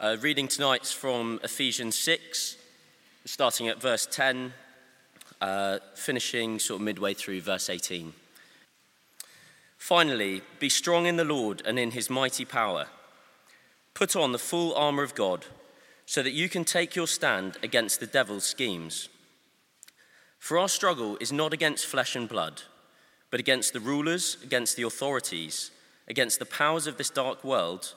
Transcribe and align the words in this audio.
Uh, 0.00 0.16
reading 0.22 0.48
tonight's 0.48 0.90
from 0.90 1.38
Ephesians 1.44 1.94
6, 1.98 2.56
starting 3.26 3.68
at 3.68 3.82
verse 3.82 4.06
10, 4.10 4.54
uh, 5.42 5.78
finishing 5.94 6.58
sort 6.58 6.80
of 6.80 6.84
midway 6.86 7.12
through 7.12 7.42
verse 7.42 7.68
18. 7.68 8.14
Finally, 9.76 10.40
be 10.58 10.70
strong 10.70 11.04
in 11.04 11.16
the 11.16 11.24
Lord 11.24 11.60
and 11.66 11.78
in 11.78 11.90
his 11.90 12.08
mighty 12.08 12.46
power. 12.46 12.86
Put 13.92 14.16
on 14.16 14.32
the 14.32 14.38
full 14.38 14.74
armour 14.74 15.02
of 15.02 15.14
God 15.14 15.44
so 16.06 16.22
that 16.22 16.32
you 16.32 16.48
can 16.48 16.64
take 16.64 16.96
your 16.96 17.06
stand 17.06 17.58
against 17.62 18.00
the 18.00 18.06
devil's 18.06 18.44
schemes. 18.44 19.10
For 20.38 20.56
our 20.56 20.70
struggle 20.70 21.18
is 21.20 21.30
not 21.30 21.52
against 21.52 21.84
flesh 21.84 22.16
and 22.16 22.26
blood, 22.26 22.62
but 23.30 23.38
against 23.38 23.74
the 23.74 23.80
rulers, 23.80 24.38
against 24.42 24.76
the 24.78 24.82
authorities, 24.84 25.70
against 26.08 26.38
the 26.38 26.46
powers 26.46 26.86
of 26.86 26.96
this 26.96 27.10
dark 27.10 27.44
world 27.44 27.96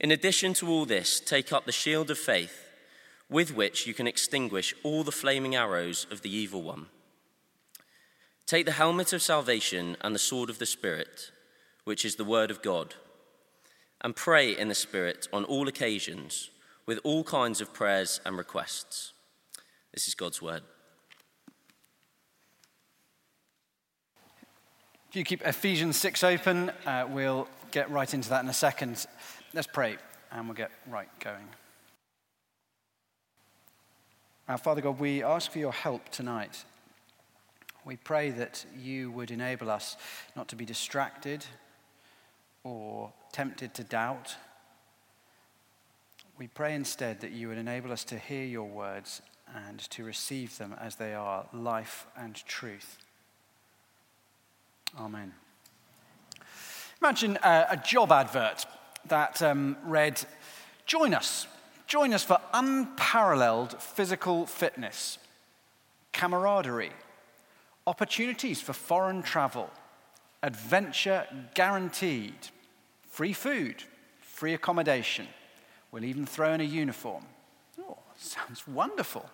In 0.00 0.10
addition 0.10 0.54
to 0.54 0.68
all 0.68 0.86
this, 0.86 1.20
take 1.20 1.52
up 1.52 1.66
the 1.66 1.72
shield 1.72 2.10
of 2.10 2.18
faith, 2.18 2.72
with 3.28 3.54
which 3.54 3.86
you 3.86 3.92
can 3.92 4.06
extinguish 4.06 4.74
all 4.82 5.04
the 5.04 5.12
flaming 5.12 5.54
arrows 5.54 6.06
of 6.10 6.22
the 6.22 6.34
evil 6.34 6.62
one. 6.62 6.86
Take 8.46 8.64
the 8.64 8.72
helmet 8.72 9.12
of 9.12 9.20
salvation 9.20 9.98
and 10.00 10.14
the 10.14 10.18
sword 10.18 10.48
of 10.48 10.58
the 10.58 10.66
Spirit, 10.66 11.30
which 11.84 12.06
is 12.06 12.16
the 12.16 12.24
word 12.24 12.50
of 12.50 12.62
God, 12.62 12.94
and 14.00 14.16
pray 14.16 14.56
in 14.56 14.68
the 14.68 14.74
Spirit 14.74 15.28
on 15.34 15.44
all 15.44 15.68
occasions, 15.68 16.50
with 16.86 16.98
all 17.04 17.22
kinds 17.22 17.60
of 17.60 17.74
prayers 17.74 18.22
and 18.24 18.38
requests. 18.38 19.12
This 19.92 20.08
is 20.08 20.14
God's 20.14 20.40
word. 20.40 20.62
If 25.10 25.16
you 25.16 25.24
keep 25.24 25.46
Ephesians 25.46 25.96
6 25.98 26.24
open, 26.24 26.70
uh, 26.86 27.06
we'll 27.08 27.48
get 27.70 27.90
right 27.90 28.12
into 28.14 28.30
that 28.30 28.42
in 28.42 28.48
a 28.48 28.54
second. 28.54 29.06
Let's 29.52 29.66
pray 29.66 29.96
and 30.30 30.46
we'll 30.46 30.54
get 30.54 30.70
right 30.88 31.08
going. 31.18 31.48
Our 34.48 34.58
Father 34.58 34.80
God, 34.80 35.00
we 35.00 35.24
ask 35.24 35.50
for 35.50 35.58
your 35.58 35.72
help 35.72 36.08
tonight. 36.10 36.64
We 37.84 37.96
pray 37.96 38.30
that 38.30 38.64
you 38.78 39.10
would 39.10 39.32
enable 39.32 39.68
us 39.68 39.96
not 40.36 40.46
to 40.48 40.56
be 40.56 40.64
distracted 40.64 41.44
or 42.62 43.12
tempted 43.32 43.74
to 43.74 43.82
doubt. 43.82 44.36
We 46.38 46.46
pray 46.46 46.76
instead 46.76 47.20
that 47.20 47.32
you 47.32 47.48
would 47.48 47.58
enable 47.58 47.90
us 47.90 48.04
to 48.04 48.18
hear 48.18 48.44
your 48.44 48.68
words 48.68 49.20
and 49.52 49.80
to 49.90 50.04
receive 50.04 50.58
them 50.58 50.76
as 50.80 50.94
they 50.94 51.12
are 51.12 51.46
life 51.52 52.06
and 52.16 52.36
truth. 52.46 52.98
Amen. 54.96 55.32
Imagine 57.02 57.36
a, 57.42 57.66
a 57.70 57.76
job 57.76 58.12
advert 58.12 58.64
that 59.06 59.42
um, 59.42 59.76
read 59.84 60.22
Join 60.86 61.14
us. 61.14 61.46
Join 61.86 62.12
us 62.12 62.24
for 62.24 62.40
unparalleled 62.52 63.80
physical 63.80 64.46
fitness, 64.46 65.18
camaraderie, 66.12 66.92
opportunities 67.86 68.60
for 68.60 68.72
foreign 68.72 69.22
travel, 69.22 69.70
adventure 70.42 71.26
guaranteed, 71.54 72.34
free 73.08 73.32
food, 73.32 73.84
free 74.20 74.54
accommodation. 74.54 75.26
We'll 75.92 76.04
even 76.04 76.26
throw 76.26 76.52
in 76.54 76.60
a 76.60 76.64
uniform. 76.64 77.24
Oh, 77.80 77.98
sounds 78.16 78.66
wonderful. 78.66 79.28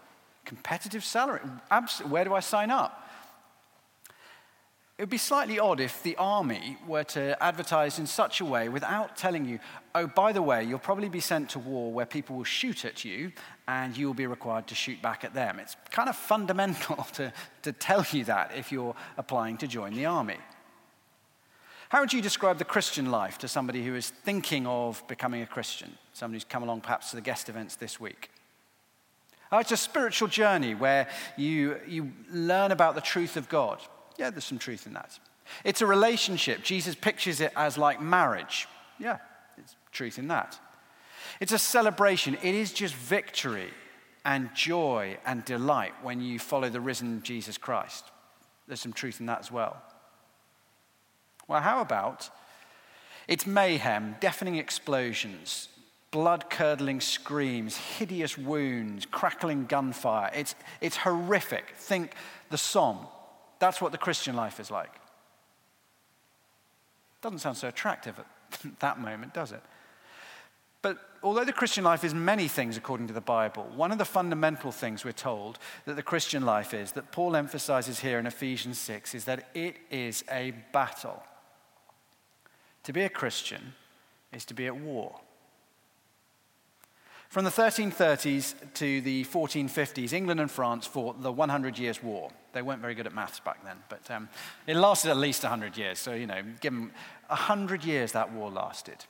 Competitive 0.45 1.05
salary. 1.05 1.41
Where 2.07 2.25
do 2.25 2.35
I 2.35 2.41
sign 2.41 2.71
up? 2.71 3.06
It 4.99 5.03
would 5.03 5.11
be 5.11 5.19
slightly 5.19 5.59
odd 5.59 5.79
if 5.79 6.03
the 6.03 6.17
army 6.17 6.79
were 6.87 7.05
to 7.05 7.43
advertise 7.43 7.99
in 7.99 8.07
such 8.07 8.41
a 8.41 8.47
way 8.47 8.71
without 8.71 9.15
telling 9.15 9.45
you, 9.45 9.59
oh, 9.95 10.07
by 10.07 10.33
the 10.33 10.41
way, 10.41 10.65
you'll 10.65 10.79
probably 10.79 11.11
be 11.11 11.21
sent 11.21 11.51
to 11.51 11.59
war 11.59 11.93
where 11.93 12.07
people 12.07 12.37
will 12.37 12.45
shoot 12.45 12.87
at 12.87 13.05
you 13.05 13.31
and 13.69 13.95
you 13.95 14.07
will 14.07 14.15
be 14.15 14.27
required 14.27 14.67
to 14.69 14.75
shoot 14.75 15.03
back 15.03 15.23
at 15.23 15.35
them. 15.35 15.59
It's 15.59 15.77
kind 15.91 16.09
of 16.09 16.17
fundamental 16.17 16.97
to, 17.15 17.31
to 17.61 17.73
tell 17.73 18.07
you 18.11 18.25
that 18.25 18.53
if 18.57 18.73
you're 18.73 18.95
applying 19.19 19.59
to 19.59 19.67
join 19.67 19.93
the 19.93 20.07
army. 20.07 20.39
How 21.91 22.01
would 22.01 22.15
you 22.15 22.23
describe 22.23 22.57
the 22.57 22.65
Christian 22.65 23.11
life 23.11 23.37
to 23.39 23.49
somebody 23.49 23.85
who 23.85 23.95
is 23.95 24.09
thinking 24.09 24.67
of 24.67 25.07
becoming 25.09 25.43
a 25.43 25.47
Christian? 25.47 25.93
Somebody 26.15 26.37
who's 26.37 26.45
come 26.45 26.63
along 26.63 26.81
perhaps 26.81 27.11
to 27.11 27.17
the 27.17 27.23
guest 27.23 27.51
events 27.51 27.77
this 27.77 28.01
week. 28.01 28.31
Oh, 29.53 29.59
it's 29.59 29.73
a 29.73 29.77
spiritual 29.77 30.29
journey 30.29 30.75
where 30.75 31.07
you, 31.37 31.79
you 31.87 32.13
learn 32.31 32.73
about 32.73 32.95
the 32.95 33.03
truth 33.03 33.37
of 33.37 33.51
God 33.51 33.79
yeah, 34.19 34.31
there's 34.31 34.45
some 34.45 34.59
truth 34.59 34.87
in 34.87 34.95
that. 34.95 35.19
It's 35.65 35.81
a 35.81 35.87
relationship. 35.87 36.63
Jesus 36.63 36.95
pictures 36.95 37.41
it 37.41 37.53
as 37.57 37.79
like 37.79 38.01
marriage. 38.01 38.67
Yeah, 38.99 39.19
there's 39.57 39.77
truth 39.93 40.19
in 40.19 40.29
that. 40.29 40.59
It's 41.41 41.53
a 41.53 41.59
celebration. 41.59 42.37
It 42.43 42.55
is 42.55 42.73
just 42.73 42.95
victory 42.95 43.71
and 44.25 44.53
joy 44.55 45.19
and 45.25 45.45
delight 45.45 45.93
when 46.03 46.21
you 46.21 46.39
follow 46.39 46.69
the 46.69 46.81
risen 46.81 47.23
Jesus 47.23 47.59
Christ. 47.59 48.05
There's 48.67 48.81
some 48.81 48.93
truth 48.93 49.21
in 49.21 49.27
that 49.27 49.41
as 49.41 49.53
well. 49.53 49.81
Well, 51.47 51.61
how 51.61 51.81
about 51.81 52.31
it's 53.29 53.47
mayhem, 53.47 54.17
deafening 54.21 54.57
explosions, 54.57 55.69
blood 56.11 56.49
curdling 56.49 57.01
screams, 57.01 57.77
hideous 57.77 58.39
wounds, 58.39 59.07
crackling 59.07 59.67
gunfire. 59.67 60.31
It's, 60.35 60.55
it's 60.81 60.97
horrific. 60.97 61.75
Think 61.77 62.15
the 62.51 62.59
Somme, 62.59 63.07
that's 63.59 63.81
what 63.81 63.93
the 63.93 63.99
Christian 63.99 64.37
life 64.37 64.61
is 64.61 64.71
like. 64.71 64.93
Doesn't 67.23 67.39
sound 67.39 67.57
so 67.57 67.69
attractive 67.69 68.19
at 68.19 68.27
that 68.81 69.01
moment, 69.01 69.35
does 69.35 69.53
it? 69.53 69.63
But 70.83 70.99
although 71.23 71.45
the 71.45 71.53
Christian 71.53 71.83
life 71.83 72.05
is 72.05 72.15
many 72.15 72.47
things 72.47 72.77
according 72.77 73.09
to 73.09 73.13
the 73.13 73.21
Bible, 73.21 73.69
one 73.75 73.91
of 73.91 73.99
the 73.99 74.05
fundamental 74.05 74.71
things 74.71 75.05
we're 75.05 75.13
told 75.13 75.59
that 75.85 75.97
the 75.97 76.03
Christian 76.03 76.45
life 76.45 76.73
is, 76.73 76.93
that 76.93 77.11
Paul 77.11 77.35
emphasizes 77.35 77.99
here 77.99 78.19
in 78.21 78.27
Ephesians 78.27 78.79
6, 78.79 79.15
is 79.15 79.25
that 79.25 79.49
it 79.55 79.77
is 79.91 80.23
a 80.31 80.53
battle. 80.73 81.23
To 82.85 82.93
be 82.93 83.03
a 83.03 83.09
Christian 83.09 83.75
is 84.33 84.45
to 84.45 84.55
be 84.55 84.67
at 84.67 84.77
war. 84.77 85.19
From 87.29 87.45
the 87.45 87.51
1330s 87.51 88.55
to 88.75 89.01
the 89.01 89.25
1450s, 89.25 90.13
England 90.13 90.41
and 90.41 90.51
France 90.51 90.87
fought 90.87 91.23
the 91.23 91.33
100 91.33 91.79
Years' 91.79 92.03
War. 92.03 92.31
They 92.53 92.63
weren't 92.63 92.81
very 92.81 92.95
good 92.95 93.07
at 93.07 93.15
maths 93.15 93.41
back 93.41 93.65
then, 93.65 93.77
but 93.89 94.09
um, 94.11 94.29
it 94.67 94.77
lasted 94.77 95.11
at 95.11 95.17
least 95.17 95.43
100 95.43 95.77
years. 95.77 95.99
So, 95.99 96.15
you 96.15 96.27
know, 96.27 96.43
give 96.61 96.73
them 96.73 96.93
100 97.29 97.85
years 97.85 98.13
that 98.13 98.33
war 98.33 98.51
lasted. 98.51 99.05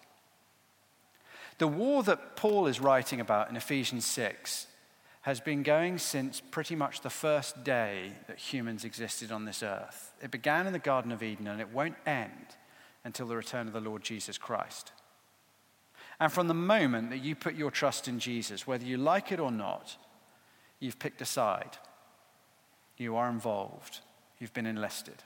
The 1.59 1.69
war 1.69 2.03
that 2.03 2.37
Paul 2.37 2.67
is 2.67 2.81
writing 2.81 3.21
about 3.21 3.49
in 3.51 3.57
Ephesians 3.57 4.05
6 4.07 4.67
has 5.23 5.41
been 5.41 5.63
going 5.63 5.99
since 5.99 6.41
pretty 6.41 6.77
much 6.77 7.01
the 7.01 7.11
first 7.11 7.65
day 7.65 8.13
that 8.29 8.39
humans 8.39 8.85
existed 8.85 9.33
on 9.33 9.45
this 9.45 9.63
earth. 9.63 10.13
It 10.23 10.31
began 10.31 10.67
in 10.67 10.73
the 10.73 10.79
Garden 10.79 11.13
of 11.13 11.23
Eden 11.23 11.49
and 11.49 11.61
it 11.61 11.73
won't 11.73 11.97
end 12.07 12.57
until 13.05 13.27
the 13.27 13.37
return 13.37 13.67
of 13.67 13.73
the 13.73 13.81
Lord 13.81 14.03
Jesus 14.03 14.39
Christ. 14.39 14.93
And 16.19 16.33
from 16.33 16.49
the 16.49 16.55
moment 16.55 17.11
that 17.11 17.23
you 17.23 17.35
put 17.35 17.55
your 17.55 17.71
trust 17.71 18.09
in 18.09 18.19
Jesus, 18.19 18.67
whether 18.67 18.85
you 18.85 18.97
like 18.97 19.33
it 19.33 19.41
or 19.41 19.51
not, 19.51 19.97
you've 20.81 20.99
picked 20.99 21.21
a 21.21 21.27
side. 21.27 21.77
You 22.97 23.17
are 23.17 23.29
involved. 23.29 24.01
You've 24.39 24.55
been 24.55 24.67
enlisted. 24.67 25.23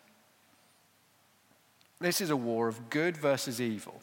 This 2.01 2.21
is 2.21 2.31
a 2.31 2.37
war 2.37 2.67
of 2.67 2.91
good 2.91 3.17
versus 3.17 3.61
evil, 3.61 4.01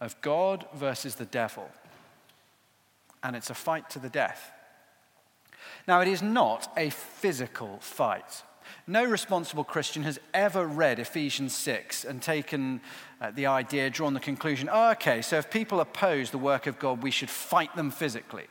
of 0.00 0.20
God 0.20 0.66
versus 0.74 1.14
the 1.14 1.24
devil. 1.24 1.68
And 3.22 3.34
it's 3.34 3.50
a 3.50 3.54
fight 3.54 3.88
to 3.90 3.98
the 3.98 4.08
death. 4.08 4.52
Now, 5.88 6.00
it 6.00 6.08
is 6.08 6.22
not 6.22 6.70
a 6.76 6.90
physical 6.90 7.78
fight. 7.80 8.42
No 8.86 9.04
responsible 9.04 9.64
Christian 9.64 10.02
has 10.02 10.18
ever 10.34 10.66
read 10.66 10.98
Ephesians 10.98 11.54
6 11.54 12.04
and 12.04 12.20
taken 12.20 12.80
uh, 13.20 13.30
the 13.30 13.46
idea, 13.46 13.90
drawn 13.90 14.14
the 14.14 14.20
conclusion 14.20 14.68
oh, 14.72 14.90
okay, 14.92 15.22
so 15.22 15.38
if 15.38 15.50
people 15.50 15.80
oppose 15.80 16.30
the 16.30 16.38
work 16.38 16.66
of 16.66 16.78
God, 16.78 17.02
we 17.02 17.10
should 17.10 17.30
fight 17.30 17.74
them 17.76 17.90
physically. 17.90 18.46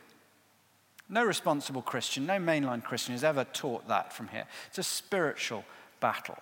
No 1.08 1.24
responsible 1.24 1.82
Christian, 1.82 2.26
no 2.26 2.38
mainline 2.38 2.82
Christian 2.82 3.12
has 3.12 3.24
ever 3.24 3.44
taught 3.44 3.86
that 3.88 4.12
from 4.12 4.28
here. 4.28 4.46
It's 4.68 4.78
a 4.78 4.82
spiritual 4.82 5.64
battle. 6.00 6.38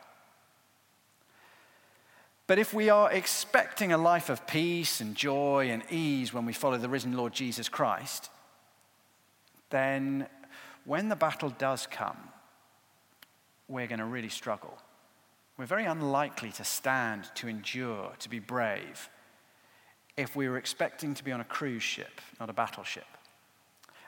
But 2.46 2.58
if 2.58 2.74
we 2.74 2.88
are 2.88 3.12
expecting 3.12 3.92
a 3.92 3.98
life 3.98 4.28
of 4.28 4.46
peace 4.46 5.00
and 5.00 5.14
joy 5.14 5.70
and 5.70 5.84
ease 5.88 6.34
when 6.34 6.46
we 6.46 6.52
follow 6.52 6.78
the 6.78 6.88
risen 6.88 7.16
Lord 7.16 7.32
Jesus 7.32 7.68
Christ, 7.68 8.28
then 9.70 10.26
when 10.84 11.08
the 11.08 11.16
battle 11.16 11.50
does 11.50 11.86
come, 11.86 12.29
we're 13.70 13.86
going 13.86 14.00
to 14.00 14.04
really 14.04 14.28
struggle. 14.28 14.76
We're 15.56 15.66
very 15.66 15.84
unlikely 15.84 16.52
to 16.52 16.64
stand, 16.64 17.30
to 17.36 17.48
endure, 17.48 18.12
to 18.18 18.28
be 18.28 18.38
brave 18.38 19.08
if 20.16 20.36
we 20.36 20.48
were 20.48 20.58
expecting 20.58 21.14
to 21.14 21.24
be 21.24 21.32
on 21.32 21.40
a 21.40 21.44
cruise 21.44 21.82
ship, 21.82 22.20
not 22.38 22.50
a 22.50 22.52
battleship. 22.52 23.06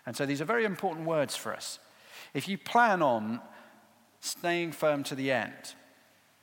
And 0.05 0.17
so 0.17 0.27
these 0.27 0.41
are 0.41 0.45
very 0.45 0.65
important 0.65 1.07
words 1.07 1.37
for 1.37 1.55
us. 1.55 1.79
If 2.35 2.49
you 2.49 2.59
plan 2.59 3.03
on 3.03 3.41
staying 4.21 4.73
firm 4.73 5.05
to 5.05 5.15
the 5.15 5.31
end, 5.31 5.75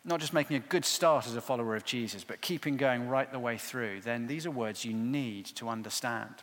not 0.06 0.19
just 0.19 0.33
making 0.33 0.57
a 0.57 0.60
good 0.62 0.86
start 0.86 1.27
as 1.27 1.36
a 1.36 1.42
follower 1.42 1.75
of 1.75 1.83
Jesus, 1.83 2.24
but 2.24 2.42
keeping 2.42 2.77
going 2.77 3.07
right 3.10 3.31
the 3.31 3.39
way 3.39 3.57
through, 3.57 4.01
then 4.01 4.27
these 4.27 4.45
are 4.45 4.51
words 4.51 4.86
you 4.86 4.94
need 4.94 5.45
to 5.45 5.69
understand. 5.69 6.33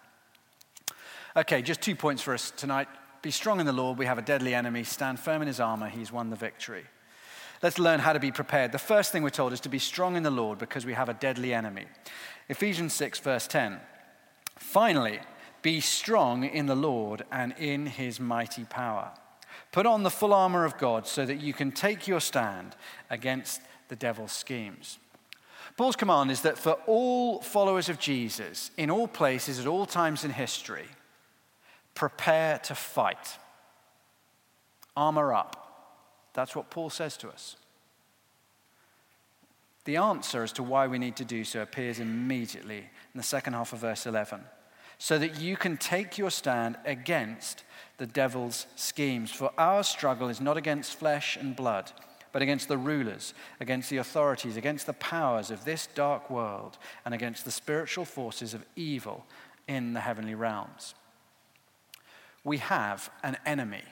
Okay, 1.36 1.62
just 1.62 1.80
two 1.80 1.96
points 1.96 2.22
for 2.22 2.34
us 2.34 2.50
tonight. 2.50 2.88
Be 3.26 3.32
strong 3.32 3.58
in 3.58 3.66
the 3.66 3.72
Lord. 3.72 3.98
We 3.98 4.06
have 4.06 4.18
a 4.18 4.22
deadly 4.22 4.54
enemy. 4.54 4.84
Stand 4.84 5.18
firm 5.18 5.42
in 5.42 5.48
his 5.48 5.58
armor. 5.58 5.88
He's 5.88 6.12
won 6.12 6.30
the 6.30 6.36
victory. 6.36 6.84
Let's 7.60 7.76
learn 7.76 7.98
how 7.98 8.12
to 8.12 8.20
be 8.20 8.30
prepared. 8.30 8.70
The 8.70 8.78
first 8.78 9.10
thing 9.10 9.24
we're 9.24 9.30
told 9.30 9.52
is 9.52 9.58
to 9.62 9.68
be 9.68 9.80
strong 9.80 10.14
in 10.14 10.22
the 10.22 10.30
Lord 10.30 10.60
because 10.60 10.86
we 10.86 10.92
have 10.92 11.08
a 11.08 11.14
deadly 11.14 11.52
enemy. 11.52 11.86
Ephesians 12.48 12.92
6, 12.92 13.18
verse 13.18 13.48
10. 13.48 13.80
Finally, 14.54 15.18
be 15.60 15.80
strong 15.80 16.44
in 16.44 16.66
the 16.66 16.76
Lord 16.76 17.24
and 17.32 17.52
in 17.58 17.86
his 17.86 18.20
mighty 18.20 18.62
power. 18.62 19.10
Put 19.72 19.86
on 19.86 20.04
the 20.04 20.08
full 20.08 20.32
armor 20.32 20.64
of 20.64 20.78
God 20.78 21.08
so 21.08 21.26
that 21.26 21.40
you 21.40 21.52
can 21.52 21.72
take 21.72 22.06
your 22.06 22.20
stand 22.20 22.76
against 23.10 23.60
the 23.88 23.96
devil's 23.96 24.30
schemes. 24.30 25.00
Paul's 25.76 25.96
command 25.96 26.30
is 26.30 26.42
that 26.42 26.58
for 26.58 26.74
all 26.86 27.40
followers 27.40 27.88
of 27.88 27.98
Jesus, 27.98 28.70
in 28.76 28.88
all 28.88 29.08
places, 29.08 29.58
at 29.58 29.66
all 29.66 29.84
times 29.84 30.22
in 30.22 30.30
history, 30.30 30.86
prepare 31.96 32.58
to 32.60 32.76
fight. 32.76 33.38
Armor 34.96 35.34
up. 35.34 36.30
That's 36.32 36.54
what 36.54 36.70
Paul 36.70 36.90
says 36.90 37.16
to 37.18 37.28
us. 37.28 37.56
The 39.84 39.96
answer 39.96 40.42
as 40.42 40.52
to 40.52 40.62
why 40.62 40.86
we 40.86 40.98
need 40.98 41.16
to 41.16 41.24
do 41.24 41.42
so 41.42 41.62
appears 41.62 41.98
immediately 41.98 42.78
in 42.78 43.18
the 43.18 43.22
second 43.22 43.54
half 43.54 43.72
of 43.72 43.80
verse 43.80 44.06
11. 44.06 44.40
So 44.98 45.18
that 45.18 45.40
you 45.40 45.56
can 45.56 45.76
take 45.76 46.18
your 46.18 46.30
stand 46.30 46.76
against 46.84 47.64
the 47.98 48.06
devil's 48.06 48.66
schemes. 48.76 49.30
For 49.30 49.52
our 49.58 49.82
struggle 49.82 50.28
is 50.28 50.40
not 50.40 50.56
against 50.56 50.98
flesh 50.98 51.36
and 51.36 51.54
blood, 51.54 51.92
but 52.32 52.42
against 52.42 52.68
the 52.68 52.78
rulers, 52.78 53.32
against 53.60 53.88
the 53.88 53.98
authorities, 53.98 54.56
against 54.56 54.86
the 54.86 54.92
powers 54.94 55.50
of 55.50 55.64
this 55.64 55.86
dark 55.94 56.30
world, 56.30 56.78
and 57.04 57.14
against 57.14 57.44
the 57.44 57.50
spiritual 57.50 58.04
forces 58.04 58.54
of 58.54 58.64
evil 58.74 59.24
in 59.68 59.92
the 59.92 60.00
heavenly 60.00 60.34
realms. 60.34 60.94
We 62.46 62.58
have 62.58 63.10
an 63.22 63.36
enemy. 63.44 63.82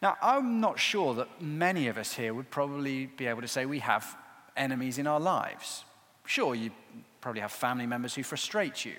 Now, 0.00 0.16
I'm 0.22 0.60
not 0.60 0.78
sure 0.80 1.14
that 1.14 1.40
many 1.40 1.86
of 1.88 1.98
us 1.98 2.14
here 2.14 2.34
would 2.34 2.50
probably 2.50 3.06
be 3.06 3.26
able 3.26 3.42
to 3.42 3.48
say 3.48 3.66
we 3.66 3.78
have 3.80 4.16
enemies 4.56 4.98
in 4.98 5.06
our 5.06 5.20
lives. 5.20 5.84
Sure, 6.24 6.54
you 6.54 6.70
probably 7.20 7.42
have 7.42 7.52
family 7.52 7.86
members 7.86 8.14
who 8.14 8.22
frustrate 8.22 8.84
you 8.84 8.94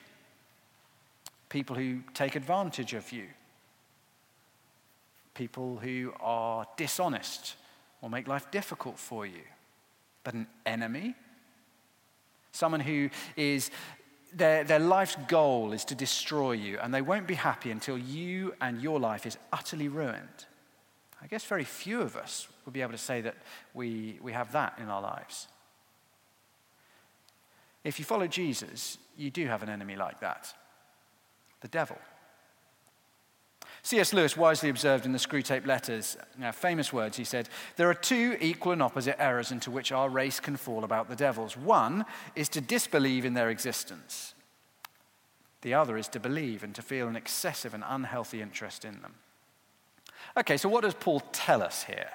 people 1.49 1.75
who 1.75 1.99
take 2.13 2.35
advantage 2.35 2.93
of 2.93 3.11
you, 3.11 3.25
people 5.33 5.77
who 5.77 6.13
are 6.19 6.65
dishonest 6.75 7.55
or 8.01 8.09
make 8.09 8.27
life 8.27 8.49
difficult 8.51 8.99
for 8.99 9.25
you. 9.25 9.41
But 10.23 10.33
an 10.33 10.47
enemy? 10.65 11.15
Someone 12.51 12.81
who 12.81 13.09
is, 13.35 13.71
their, 14.33 14.63
their 14.63 14.79
life's 14.79 15.15
goal 15.27 15.73
is 15.73 15.85
to 15.85 15.95
destroy 15.95 16.53
you, 16.53 16.79
and 16.79 16.93
they 16.93 17.01
won't 17.01 17.27
be 17.27 17.35
happy 17.35 17.71
until 17.71 17.97
you 17.97 18.53
and 18.61 18.81
your 18.81 18.99
life 18.99 19.25
is 19.25 19.37
utterly 19.51 19.87
ruined. 19.87 20.45
I 21.21 21.27
guess 21.27 21.43
very 21.43 21.63
few 21.63 22.01
of 22.01 22.15
us 22.15 22.47
would 22.65 22.73
be 22.73 22.81
able 22.81 22.91
to 22.91 22.97
say 22.97 23.21
that 23.21 23.35
we, 23.73 24.19
we 24.21 24.33
have 24.33 24.51
that 24.51 24.77
in 24.79 24.89
our 24.89 25.01
lives. 25.01 25.47
If 27.83 27.99
you 27.99 28.05
follow 28.05 28.27
Jesus, 28.27 28.97
you 29.17 29.31
do 29.31 29.47
have 29.47 29.63
an 29.63 29.69
enemy 29.69 29.95
like 29.95 30.19
that 30.19 30.53
the 31.61 31.67
devil. 31.67 31.97
C.S. 33.87 34.11
Lewis 34.11 34.35
wisely 34.35 34.67
observed 34.67 35.05
in 35.05 35.13
the 35.13 35.17
Screwtape 35.17 35.65
Letters, 35.65 36.17
now 36.37 36.51
famous 36.51 36.91
words, 36.91 37.15
he 37.15 37.23
said, 37.23 37.47
There 37.77 37.89
are 37.89 37.93
two 37.93 38.35
equal 38.41 38.73
and 38.73 38.83
opposite 38.83 39.15
errors 39.17 39.49
into 39.49 39.71
which 39.71 39.93
our 39.93 40.09
race 40.09 40.41
can 40.41 40.57
fall 40.57 40.83
about 40.83 41.07
the 41.07 41.15
devils. 41.15 41.55
One 41.55 42.03
is 42.35 42.49
to 42.49 42.59
disbelieve 42.59 43.23
in 43.23 43.33
their 43.33 43.49
existence, 43.49 44.33
the 45.61 45.73
other 45.73 45.95
is 45.95 46.09
to 46.09 46.19
believe 46.19 46.65
and 46.65 46.75
to 46.75 46.81
feel 46.81 47.07
an 47.07 47.15
excessive 47.15 47.73
and 47.73 47.81
unhealthy 47.87 48.41
interest 48.41 48.83
in 48.83 49.01
them. 49.01 49.13
Okay, 50.35 50.57
so 50.57 50.67
what 50.67 50.83
does 50.83 50.93
Paul 50.93 51.21
tell 51.31 51.63
us 51.63 51.83
here? 51.83 52.09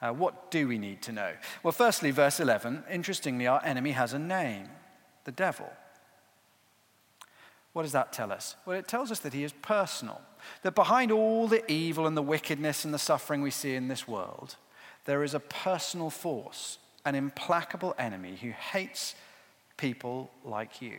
Uh, 0.00 0.10
what 0.14 0.50
do 0.50 0.66
we 0.66 0.78
need 0.78 1.02
to 1.02 1.12
know? 1.12 1.32
Well, 1.62 1.72
firstly, 1.72 2.12
verse 2.12 2.40
11, 2.40 2.82
interestingly, 2.90 3.46
our 3.46 3.62
enemy 3.62 3.90
has 3.90 4.14
a 4.14 4.18
name 4.18 4.70
the 5.24 5.32
devil. 5.32 5.70
What 7.74 7.82
does 7.82 7.92
that 7.92 8.12
tell 8.12 8.32
us? 8.32 8.56
Well, 8.64 8.78
it 8.78 8.88
tells 8.88 9.10
us 9.10 9.18
that 9.18 9.34
he 9.34 9.44
is 9.44 9.52
personal, 9.52 10.22
that 10.62 10.74
behind 10.74 11.12
all 11.12 11.48
the 11.48 11.70
evil 11.70 12.06
and 12.06 12.16
the 12.16 12.22
wickedness 12.22 12.84
and 12.84 12.92
the 12.92 12.98
suffering 12.98 13.42
we 13.42 13.50
see 13.50 13.74
in 13.74 13.88
this 13.88 14.08
world, 14.08 14.56
there 15.04 15.22
is 15.22 15.34
a 15.34 15.40
personal 15.40 16.10
force, 16.10 16.78
an 17.04 17.14
implacable 17.14 17.94
enemy 17.98 18.36
who 18.40 18.50
hates 18.50 19.14
people 19.76 20.30
like 20.44 20.80
you. 20.80 20.98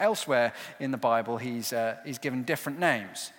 Elsewhere 0.00 0.52
in 0.80 0.90
the 0.90 0.96
Bible, 0.96 1.38
he's, 1.38 1.72
uh, 1.72 1.96
he's 2.04 2.18
given 2.18 2.42
different 2.42 2.78
names. 2.78 3.30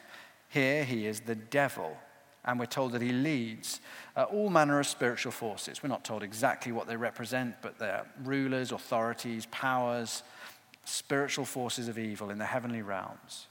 Here, 0.50 0.86
he 0.86 1.06
is 1.06 1.20
the 1.20 1.36
devil, 1.36 1.98
and 2.46 2.58
we're 2.58 2.66
told 2.66 2.94
that 2.94 3.02
he 3.02 3.12
leads 3.12 3.82
uh, 4.16 4.24
all 4.24 4.50
manner 4.50 4.80
of 4.80 4.88
spiritual 4.88 5.34
forces. 5.34 5.84
We're 5.84 5.90
not 5.90 6.06
told 6.06 6.24
exactly 6.24 6.72
what 6.72 6.88
they 6.88 6.96
represent, 6.96 7.56
but 7.62 7.78
they're 7.78 8.06
rulers, 8.24 8.72
authorities, 8.72 9.48
powers, 9.48 10.24
spiritual 10.86 11.46
forces 11.46 11.88
of 11.90 11.98
evil 11.98 12.30
in 12.30 12.38
the 12.38 12.46
heavenly 12.46 12.82
realms. 12.82 13.48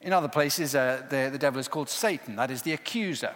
In 0.00 0.12
other 0.12 0.28
places, 0.28 0.74
uh, 0.74 1.02
the, 1.08 1.30
the 1.32 1.38
devil 1.38 1.58
is 1.58 1.68
called 1.68 1.88
Satan, 1.88 2.36
that 2.36 2.50
is 2.50 2.62
the 2.62 2.72
accuser, 2.72 3.34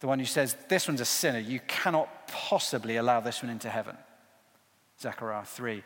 the 0.00 0.06
one 0.06 0.18
who 0.18 0.24
says, 0.24 0.56
This 0.68 0.88
one's 0.88 1.00
a 1.00 1.04
sinner, 1.04 1.38
you 1.38 1.60
cannot 1.66 2.28
possibly 2.28 2.96
allow 2.96 3.20
this 3.20 3.42
one 3.42 3.50
into 3.50 3.68
heaven. 3.68 3.96
Zechariah 5.00 5.44
3. 5.44 5.82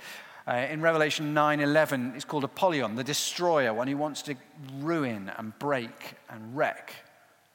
Uh, 0.48 0.54
in 0.70 0.80
Revelation 0.80 1.34
9:11, 1.34 2.16
it's 2.16 2.24
called 2.24 2.44
Apollyon, 2.44 2.94
the 2.94 3.04
destroyer, 3.04 3.74
one 3.74 3.88
who 3.88 3.96
wants 3.96 4.22
to 4.22 4.34
ruin 4.78 5.30
and 5.36 5.56
break 5.58 6.14
and 6.28 6.56
wreck 6.56 6.94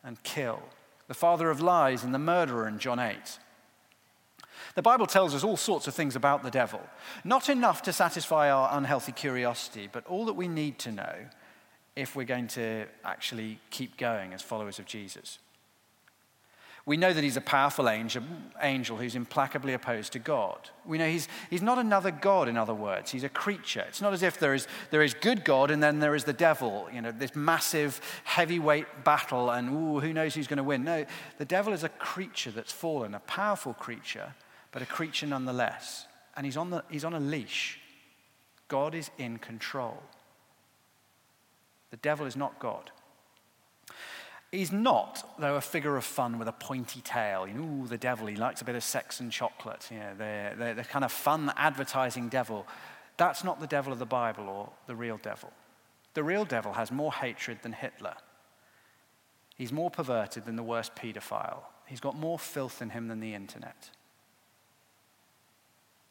and 0.04 0.22
kill. 0.24 0.62
The 1.08 1.14
father 1.14 1.50
of 1.50 1.62
lies 1.62 2.04
and 2.04 2.14
the 2.14 2.20
murderer 2.20 2.68
in 2.68 2.80
John 2.80 3.00
8. 3.00 3.40
The 4.76 4.82
Bible 4.82 5.08
tells 5.08 5.34
us 5.34 5.44
all 5.44 5.58
sorts 5.58 5.88
of 5.88 5.94
things 5.94 6.16
about 6.16 6.44
the 6.44 6.52
devil. 6.52 6.82
Not 7.24 7.50
enough 7.50 7.82
to 7.84 7.94
satisfy 7.94 8.50
our 8.50 8.70
unhealthy 8.78 9.12
curiosity, 9.12 9.90
but 9.92 10.06
all 10.08 10.26
that 10.26 10.34
we 10.34 10.48
need 10.48 10.80
to 10.80 10.92
know 10.92 11.30
if 11.96 12.16
we're 12.16 12.26
going 12.26 12.48
to 12.48 12.86
actually 13.04 13.60
keep 13.70 13.98
going 13.98 14.34
as 14.34 14.42
followers 14.42 14.80
of 14.80 14.86
Jesus. 14.86 15.40
We 16.88 16.98
know 16.98 17.14
that 17.14 17.24
he's 17.24 17.38
a 17.38 17.42
powerful 17.42 17.90
angel, 17.90 18.22
angel 18.62 18.98
who's 18.98 19.16
implacably 19.16 19.74
opposed 19.74 20.14
to 20.14 20.20
God. 20.20 20.70
We 20.86 21.00
know 21.00 21.08
he's, 21.08 21.28
he's 21.50 21.64
not 21.64 21.80
another 21.80 22.12
God, 22.12 22.48
in 22.48 22.58
other 22.58 22.76
words. 22.76 23.10
He's 23.10 23.24
a 23.24 23.30
creature. 23.30 23.84
It's 23.88 24.02
not 24.02 24.14
as 24.14 24.22
if 24.22 24.38
there 24.38 24.54
is, 24.54 24.68
there 24.92 25.02
is 25.02 25.16
good 25.16 25.44
God 25.44 25.72
and 25.72 25.82
then 25.82 26.00
there 26.00 26.14
is 26.14 26.26
the 26.26 26.34
devil, 26.34 26.88
you 26.94 27.02
know, 27.02 27.12
this 27.12 27.36
massive 27.36 28.00
heavyweight 28.24 29.04
battle 29.04 29.50
and 29.50 29.70
ooh, 29.70 30.00
who 30.00 30.14
knows 30.14 30.36
who's 30.36 30.46
going 30.46 30.58
to 30.58 30.64
win. 30.64 30.84
No, 30.84 31.06
the 31.40 31.46
devil 31.46 31.74
is 31.74 31.84
a 31.84 31.90
creature 31.90 32.52
that's 32.52 32.72
fallen, 32.72 33.16
a 33.16 33.20
powerful 33.22 33.74
creature 33.74 34.34
but 34.76 34.82
a 34.82 34.86
creature 34.86 35.26
nonetheless. 35.26 36.06
And 36.36 36.46
he's 36.46 36.58
on, 36.58 36.70
the, 36.70 36.84
he's 36.90 37.06
on 37.06 37.14
a 37.14 37.20
leash. 37.20 37.80
God 38.68 38.94
is 38.94 39.10
in 39.18 39.38
control. 39.38 40.04
The 41.96 42.02
devil 42.02 42.26
is 42.26 42.36
not 42.36 42.60
God. 42.60 42.92
He's 44.52 44.74
not, 44.74 45.34
though, 45.40 45.56
a 45.56 45.62
figure 45.62 45.96
of 45.96 46.04
fun 46.04 46.38
with 46.38 46.50
a 46.50 46.52
pointy 46.52 47.00
tail. 47.00 47.48
You 47.48 47.54
know, 47.54 47.84
ooh, 47.84 47.88
the 47.88 47.98
devil, 47.98 48.28
he 48.28 48.36
likes 48.36 48.60
a 48.60 48.66
bit 48.66 48.76
of 48.76 48.84
sex 48.84 49.22
and 49.22 49.32
chocolate. 49.32 49.88
You 49.90 50.00
know, 50.00 50.14
the, 50.18 50.56
the, 50.58 50.74
the 50.74 50.84
kind 50.84 51.06
of 51.06 51.12
fun 51.14 51.54
advertising 51.56 52.28
devil. 52.28 52.68
That's 53.16 53.46
not 53.46 53.62
the 53.62 53.68
devil 53.68 53.94
of 53.94 54.00
the 54.00 54.06
Bible 54.06 54.50
or 54.50 54.72
the 54.88 54.96
real 54.96 55.18
devil. 55.24 55.54
The 56.16 56.24
real 56.24 56.44
devil 56.44 56.74
has 56.74 56.92
more 56.92 57.14
hatred 57.14 57.60
than 57.62 57.72
Hitler. 57.72 58.16
He's 59.56 59.72
more 59.72 59.90
perverted 59.90 60.44
than 60.44 60.58
the 60.58 60.64
worst 60.64 60.98
pedophile. 60.98 61.62
He's 61.86 62.02
got 62.02 62.18
more 62.18 62.38
filth 62.38 62.82
in 62.82 62.90
him 62.90 63.08
than 63.08 63.22
the 63.22 63.34
internet. 63.34 63.90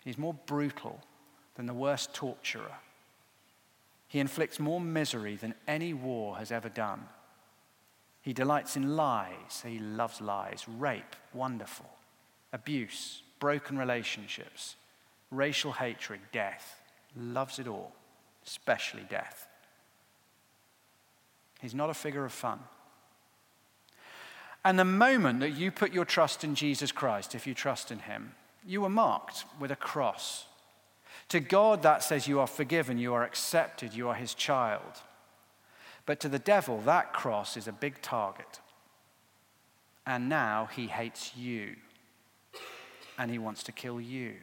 He's 0.03 0.17
more 0.17 0.33
brutal 0.33 1.03
than 1.57 1.67
the 1.67 1.75
worst 1.75 2.15
torturer. 2.15 2.73
He 4.15 4.21
inflicts 4.21 4.61
more 4.61 4.81
misery 4.81 5.35
than 5.35 5.57
any 5.67 5.93
war 5.93 6.37
has 6.37 6.53
ever 6.53 6.69
done. 6.69 7.09
He 8.23 8.33
delights 8.33 8.77
in 8.77 8.95
lies. 8.95 9.65
He 9.67 9.81
loves 9.81 10.21
lies. 10.21 10.67
Rape, 10.69 11.17
wonderful. 11.33 11.91
Abuse, 12.53 13.23
broken 13.41 13.77
relationships, 13.77 14.77
racial 15.33 15.73
hatred, 15.73 16.21
death. 16.31 16.81
Loves 17.17 17.59
it 17.59 17.67
all, 17.67 17.93
especially 18.47 19.03
death. 19.11 19.49
He's 21.61 21.75
not 21.75 21.91
a 21.91 21.95
figure 21.95 22.25
of 22.25 22.33
fun. 22.33 22.61
And 24.65 24.79
the 24.79 24.85
moment 24.85 25.41
that 25.41 25.57
you 25.57 25.73
put 25.73 25.93
your 25.93 26.05
trust 26.05 26.45
in 26.45 26.55
Jesus 26.55 26.93
Christ, 26.93 27.35
if 27.35 27.49
you 27.49 27.55
trust 27.55 27.91
in 27.91 27.99
him, 27.99 28.37
you 28.65 28.85
are 28.85 28.89
marked 28.89 29.45
with 29.59 29.73
a 29.73 29.77
cross. 29.77 30.47
To 31.29 31.41
God, 31.41 31.83
that 31.83 32.03
says 32.03 32.29
you 32.29 32.41
are 32.41 32.47
forgiven, 32.47 32.99
you 32.99 33.15
are 33.15 33.25
accepted, 33.25 33.95
you 33.95 34.09
are 34.09 34.15
his 34.15 34.35
child. 34.35 35.03
But 36.07 36.21
to 36.21 36.29
the 36.29 36.39
devil, 36.39 36.81
that 36.83 37.13
cross 37.13 37.57
is 37.57 37.67
a 37.67 37.73
big 37.73 38.03
target. 38.03 38.61
And 40.07 40.29
now 40.29 40.69
he 40.75 40.87
hates 40.87 41.35
you, 41.37 41.77
and 43.19 43.31
he 43.31 43.39
wants 43.39 43.63
to 43.65 43.73
kill 43.73 44.01
you. 44.01 44.35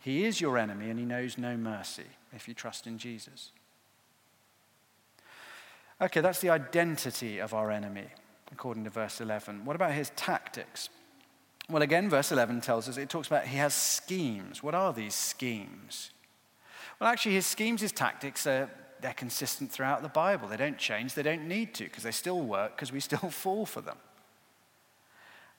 He 0.00 0.24
is 0.24 0.40
your 0.40 0.58
enemy, 0.58 0.90
and 0.90 0.98
he 0.98 1.04
knows 1.04 1.38
no 1.38 1.56
mercy 1.56 2.06
if 2.34 2.48
you 2.48 2.54
trust 2.54 2.86
in 2.86 2.98
Jesus. 2.98 3.52
Okay, 6.00 6.20
that's 6.20 6.40
the 6.40 6.50
identity 6.50 7.38
of 7.38 7.54
our 7.54 7.70
enemy 7.70 8.06
according 8.52 8.84
to 8.84 8.90
verse 8.90 9.20
11. 9.20 9.64
What 9.64 9.76
about 9.76 9.92
his 9.92 10.10
tactics? 10.16 10.88
Well, 11.70 11.82
again, 11.82 12.08
verse 12.08 12.32
11 12.32 12.62
tells 12.62 12.88
us 12.88 12.96
it 12.96 13.10
talks 13.10 13.26
about 13.26 13.46
he 13.46 13.58
has 13.58 13.74
schemes. 13.74 14.62
What 14.62 14.74
are 14.74 14.92
these 14.92 15.14
schemes? 15.14 16.10
Well, 16.98 17.10
actually, 17.10 17.34
his 17.34 17.46
schemes, 17.46 17.82
his 17.82 17.92
tactics, 17.92 18.46
are, 18.46 18.70
they're 19.00 19.12
consistent 19.12 19.70
throughout 19.70 20.02
the 20.02 20.08
Bible. 20.08 20.48
They 20.48 20.56
don't 20.56 20.78
change, 20.78 21.14
they 21.14 21.22
don't 21.22 21.46
need 21.46 21.74
to, 21.74 21.84
because 21.84 22.02
they 22.02 22.10
still 22.10 22.40
work, 22.40 22.74
because 22.74 22.90
we 22.90 23.00
still 23.00 23.18
fall 23.30 23.66
for 23.66 23.82
them. 23.82 23.98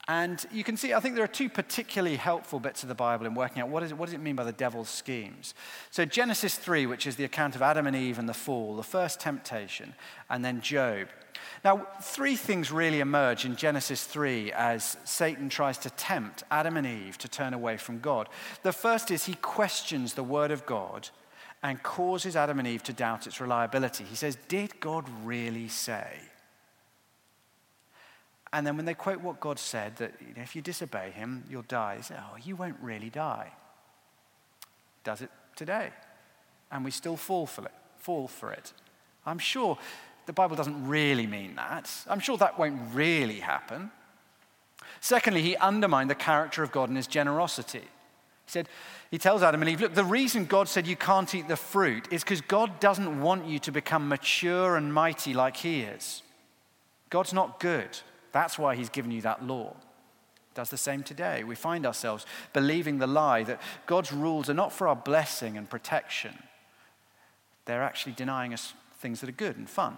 And 0.09 0.43
you 0.51 0.63
can 0.63 0.75
see, 0.75 0.91
I 0.91 0.99
think 0.99 1.13
there 1.13 1.23
are 1.23 1.27
two 1.27 1.49
particularly 1.49 2.15
helpful 2.15 2.59
bits 2.59 2.81
of 2.81 2.89
the 2.89 2.95
Bible 2.95 3.27
in 3.27 3.35
working 3.35 3.61
out 3.61 3.69
what, 3.69 3.83
is, 3.83 3.93
what 3.93 4.07
does 4.07 4.15
it 4.15 4.19
mean 4.19 4.35
by 4.35 4.43
the 4.43 4.51
devil's 4.51 4.89
schemes. 4.89 5.53
So, 5.91 6.03
Genesis 6.03 6.55
3, 6.55 6.87
which 6.87 7.05
is 7.05 7.15
the 7.15 7.25
account 7.25 7.55
of 7.55 7.61
Adam 7.61 7.85
and 7.85 7.95
Eve 7.95 8.17
and 8.17 8.27
the 8.27 8.33
fall, 8.33 8.75
the 8.75 8.81
first 8.81 9.19
temptation, 9.19 9.93
and 10.27 10.43
then 10.43 10.61
Job. 10.61 11.09
Now, 11.63 11.85
three 12.01 12.35
things 12.35 12.71
really 12.71 13.01
emerge 13.01 13.45
in 13.45 13.55
Genesis 13.55 14.03
3 14.03 14.51
as 14.53 14.97
Satan 15.05 15.47
tries 15.47 15.77
to 15.77 15.91
tempt 15.91 16.41
Adam 16.49 16.75
and 16.75 16.87
Eve 16.87 17.19
to 17.19 17.27
turn 17.27 17.53
away 17.53 17.77
from 17.77 17.99
God. 17.99 18.29
The 18.63 18.73
first 18.73 19.11
is 19.11 19.25
he 19.25 19.35
questions 19.35 20.15
the 20.15 20.23
word 20.23 20.49
of 20.49 20.65
God 20.65 21.07
and 21.61 21.83
causes 21.83 22.35
Adam 22.35 22.57
and 22.57 22.67
Eve 22.67 22.81
to 22.85 22.93
doubt 22.93 23.27
its 23.27 23.39
reliability. 23.39 24.05
He 24.05 24.15
says, 24.15 24.39
Did 24.47 24.79
God 24.79 25.05
really 25.23 25.67
say? 25.67 26.17
And 28.51 28.65
then 28.65 28.77
when 28.77 28.85
they 28.85 28.95
quote 28.95 29.21
what 29.21 29.39
God 29.39 29.59
said, 29.59 29.97
that 29.97 30.13
you 30.19 30.33
know, 30.35 30.41
if 30.41 30.55
you 30.55 30.61
disobey 30.61 31.11
him, 31.11 31.43
you'll 31.49 31.61
die, 31.63 31.97
they 31.97 32.01
say, 32.01 32.15
oh, 32.17 32.37
you 32.43 32.55
won't 32.55 32.77
really 32.81 33.09
die. 33.09 33.51
Does 35.03 35.21
it 35.21 35.29
today. 35.55 35.91
And 36.71 36.83
we 36.83 36.91
still 36.91 37.15
fall 37.15 37.45
for 37.45 37.65
it. 37.65 37.71
Fall 37.97 38.27
for 38.27 38.51
it. 38.51 38.73
I'm 39.25 39.39
sure 39.39 39.77
the 40.25 40.33
Bible 40.33 40.55
doesn't 40.55 40.87
really 40.87 41.27
mean 41.27 41.55
that. 41.55 41.91
I'm 42.07 42.19
sure 42.19 42.37
that 42.37 42.57
won't 42.57 42.93
really 42.93 43.39
happen. 43.39 43.91
Secondly, 45.01 45.41
he 45.41 45.55
undermined 45.57 46.09
the 46.09 46.15
character 46.15 46.63
of 46.63 46.71
God 46.71 46.89
and 46.89 46.97
his 46.97 47.07
generosity. 47.07 47.79
He 47.79 48.51
said, 48.51 48.67
he 49.11 49.17
tells 49.17 49.43
Adam 49.43 49.61
and 49.61 49.69
Eve, 49.69 49.81
look, 49.81 49.93
the 49.93 50.03
reason 50.03 50.45
God 50.45 50.67
said 50.67 50.87
you 50.87 50.95
can't 50.95 51.33
eat 51.33 51.47
the 51.47 51.55
fruit 51.55 52.07
is 52.11 52.23
because 52.23 52.41
God 52.41 52.79
doesn't 52.79 53.21
want 53.21 53.45
you 53.45 53.59
to 53.59 53.71
become 53.71 54.07
mature 54.07 54.75
and 54.75 54.93
mighty 54.93 55.33
like 55.33 55.57
he 55.57 55.81
is. 55.81 56.23
God's 57.09 57.33
not 57.33 57.59
good. 57.59 57.99
That's 58.31 58.59
why 58.59 58.75
he's 58.75 58.89
given 58.89 59.11
you 59.11 59.21
that 59.21 59.45
law. 59.45 59.75
Does 60.53 60.69
the 60.69 60.77
same 60.77 61.03
today. 61.03 61.43
We 61.43 61.55
find 61.55 61.85
ourselves 61.85 62.25
believing 62.53 62.97
the 62.97 63.07
lie 63.07 63.43
that 63.43 63.61
God's 63.85 64.11
rules 64.11 64.49
are 64.49 64.55
not 64.55 64.73
for 64.73 64.87
our 64.87 64.95
blessing 64.95 65.57
and 65.57 65.69
protection. 65.69 66.37
They're 67.65 67.83
actually 67.83 68.13
denying 68.13 68.53
us 68.53 68.73
things 68.99 69.21
that 69.21 69.29
are 69.29 69.33
good 69.33 69.57
and 69.57 69.69
fun. 69.69 69.97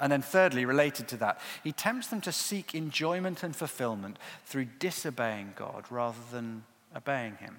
And 0.00 0.10
then, 0.10 0.22
thirdly, 0.22 0.64
related 0.64 1.08
to 1.08 1.16
that, 1.18 1.40
he 1.62 1.72
tempts 1.72 2.08
them 2.08 2.20
to 2.22 2.32
seek 2.32 2.74
enjoyment 2.74 3.42
and 3.42 3.54
fulfillment 3.54 4.18
through 4.44 4.66
disobeying 4.78 5.54
God 5.56 5.84
rather 5.90 6.18
than 6.32 6.64
obeying 6.96 7.36
him. 7.36 7.58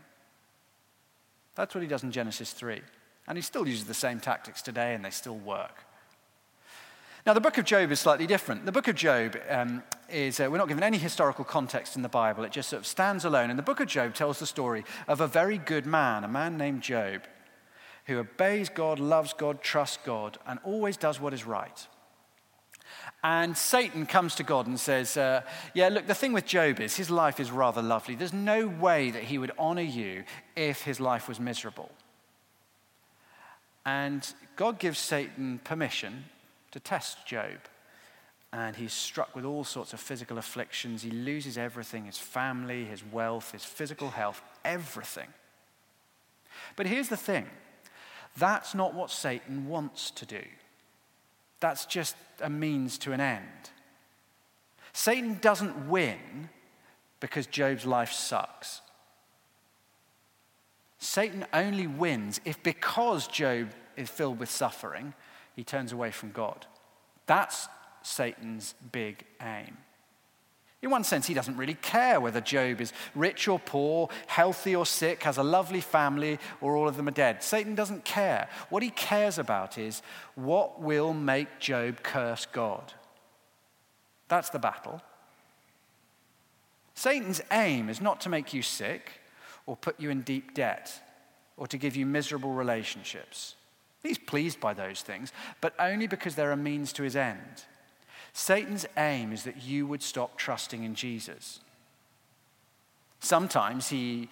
That's 1.55 1.74
what 1.74 1.82
he 1.82 1.88
does 1.88 2.03
in 2.03 2.12
Genesis 2.12 2.51
3. 2.51 2.82
And 3.27 3.38
he 3.38 3.41
still 3.41 3.67
uses 3.67 3.86
the 3.86 3.94
same 3.94 4.20
tactics 4.20 4.62
today, 4.62 4.94
and 4.94 5.03
they 5.03 5.10
still 5.10 5.38
work. 5.38 5.86
Now, 7.25 7.34
the 7.34 7.41
book 7.41 7.58
of 7.58 7.65
Job 7.65 7.91
is 7.91 8.00
slightly 8.00 8.27
different. 8.27 8.67
The 8.67 8.72
book 8.72 8.88
of 8.88 8.96
Job 8.96 9.36
um, 9.50 9.82
is, 10.12 10.39
uh, 10.39 10.48
we're 10.48 10.60
not 10.60 10.67
given 10.67 10.84
any 10.84 11.00
historical 11.00 11.44
context 11.44 11.96
in 11.96 12.03
the 12.03 12.10
Bible, 12.10 12.44
it 12.44 12.51
just 12.51 12.70
sort 12.70 12.82
of 12.82 12.86
stands 12.86 13.25
alone. 13.25 13.50
And 13.50 13.58
the 13.58 13.63
book 13.63 13.79
of 13.79 13.88
Job 13.88 14.13
tells 14.13 14.38
the 14.38 14.46
story 14.46 14.86
of 15.08 15.22
a 15.22 15.27
very 15.27 15.58
good 15.58 15.88
man, 15.88 16.24
a 16.24 16.27
man 16.27 16.55
named 16.55 16.84
Job, 16.84 17.24
who 18.05 18.20
obeys 18.20 18.70
God, 18.70 19.00
loves 19.00 19.34
God, 19.34 19.63
trusts 19.63 19.98
God, 20.05 20.38
and 20.46 20.60
always 20.63 20.98
does 20.98 21.20
what 21.20 21.34
is 21.34 21.48
right. 21.48 21.88
And 23.24 23.58
Satan 23.58 24.05
comes 24.05 24.36
to 24.36 24.44
God 24.44 24.67
and 24.67 24.79
says, 24.79 25.17
uh, 25.17 25.41
Yeah, 25.74 25.89
look, 25.89 26.05
the 26.05 26.13
thing 26.13 26.32
with 26.32 26.46
Job 26.46 26.79
is 26.79 26.96
his 26.96 27.10
life 27.10 27.39
is 27.39 27.50
rather 27.50 27.82
lovely. 27.82 28.13
There's 28.13 28.34
no 28.34 28.67
way 28.67 29.10
that 29.10 29.24
he 29.24 29.39
would 29.39 29.51
honor 29.58 29.82
you 29.82 30.25
if 30.55 30.84
his 30.84 31.00
life 31.00 31.27
was 31.27 31.39
miserable. 31.39 31.89
And 33.84 34.32
God 34.55 34.77
gives 34.77 35.00
Satan 35.00 35.60
permission 35.63 36.25
to 36.75 36.79
test 36.82 37.25
Job. 37.25 37.58
And 38.51 38.75
he's 38.75 38.91
struck 38.91 39.34
with 39.34 39.46
all 39.46 39.63
sorts 39.63 39.94
of 39.94 40.00
physical 40.01 40.38
afflictions. 40.38 41.03
He 41.03 41.10
loses 41.10 41.58
everything 41.58 42.03
his 42.05 42.17
family, 42.17 42.84
his 42.84 43.01
wealth, 43.01 43.53
his 43.53 43.63
physical 43.63 44.10
health, 44.10 44.41
everything. 44.65 45.29
But 46.75 46.86
here's 46.86 47.08
the 47.08 47.17
thing 47.17 47.48
that's 48.38 48.75
not 48.75 48.94
what 48.94 49.10
Satan 49.10 49.70
wants 49.70 50.12
to 50.12 50.25
do, 50.25 50.44
that's 51.62 51.86
just 51.86 52.17
a 52.41 52.50
means 52.50 52.98
to 53.00 53.13
an 53.13 53.22
end. 53.22 53.72
Satan 54.91 55.39
doesn't 55.41 55.89
win 55.89 56.50
because 57.22 57.48
Job's 57.48 57.86
life 57.86 58.12
sucks. 58.12 58.82
Satan 61.00 61.46
only 61.53 61.88
wins 61.88 62.41
if, 62.44 62.62
because 62.63 63.27
Job 63.27 63.70
is 63.96 64.10
filled 64.10 64.39
with 64.39 64.50
suffering, 64.50 65.13
he 65.55 65.63
turns 65.63 65.91
away 65.91 66.12
from 66.12 66.31
God. 66.31 66.65
That's 67.25 67.67
Satan's 68.03 68.75
big 68.91 69.24
aim. 69.41 69.77
In 70.81 70.91
one 70.91 71.03
sense, 71.03 71.25
he 71.25 71.33
doesn't 71.33 71.57
really 71.57 71.74
care 71.74 72.21
whether 72.21 72.39
Job 72.39 72.79
is 72.79 72.93
rich 73.15 73.47
or 73.47 73.57
poor, 73.57 74.09
healthy 74.27 74.75
or 74.75 74.85
sick, 74.85 75.24
has 75.24 75.38
a 75.38 75.43
lovely 75.43 75.81
family, 75.81 76.38
or 76.62 76.75
all 76.75 76.88
of 76.88 76.95
them 76.95 77.07
are 77.07 77.12
dead. 77.12 77.41
Satan 77.41 77.74
doesn't 77.74 78.05
care. 78.05 78.47
What 78.69 78.83
he 78.83 78.91
cares 78.91 79.39
about 79.39 79.79
is 79.79 80.03
what 80.35 80.79
will 80.79 81.13
make 81.13 81.59
Job 81.59 82.03
curse 82.03 82.45
God. 82.45 82.93
That's 84.27 84.50
the 84.50 84.59
battle. 84.59 85.01
Satan's 86.93 87.41
aim 87.51 87.89
is 87.89 88.00
not 88.00 88.21
to 88.21 88.29
make 88.29 88.53
you 88.53 88.62
sick 88.62 89.21
or 89.65 89.75
put 89.75 90.00
you 90.00 90.12
in 90.12 90.21
deep 90.21 90.53
debt 90.53 91.01
or 91.57 91.65
to 91.67 91.77
give 91.77 91.95
you 91.95 92.05
miserable 92.05 92.51
relationships. 92.51 93.55
He's 94.05 94.17
pleased 94.17 94.59
by 94.59 94.74
those 94.74 95.01
things, 95.01 95.31
but 95.62 95.74
only 95.79 96.07
because 96.07 96.35
they're 96.35 96.51
a 96.51 96.57
means 96.57 96.93
to 96.93 97.03
his 97.03 97.15
end. 97.15 97.65
Satan's 98.33 98.85
aim 98.97 99.31
is 99.31 99.43
that 99.43 99.63
you 99.63 99.88
would 99.88 100.03
stop 100.03 100.38
trusting 100.38 100.83
in 100.83 100.95
Jesus. 100.95 101.59
Sometimes 103.19 103.89
he 103.89 104.29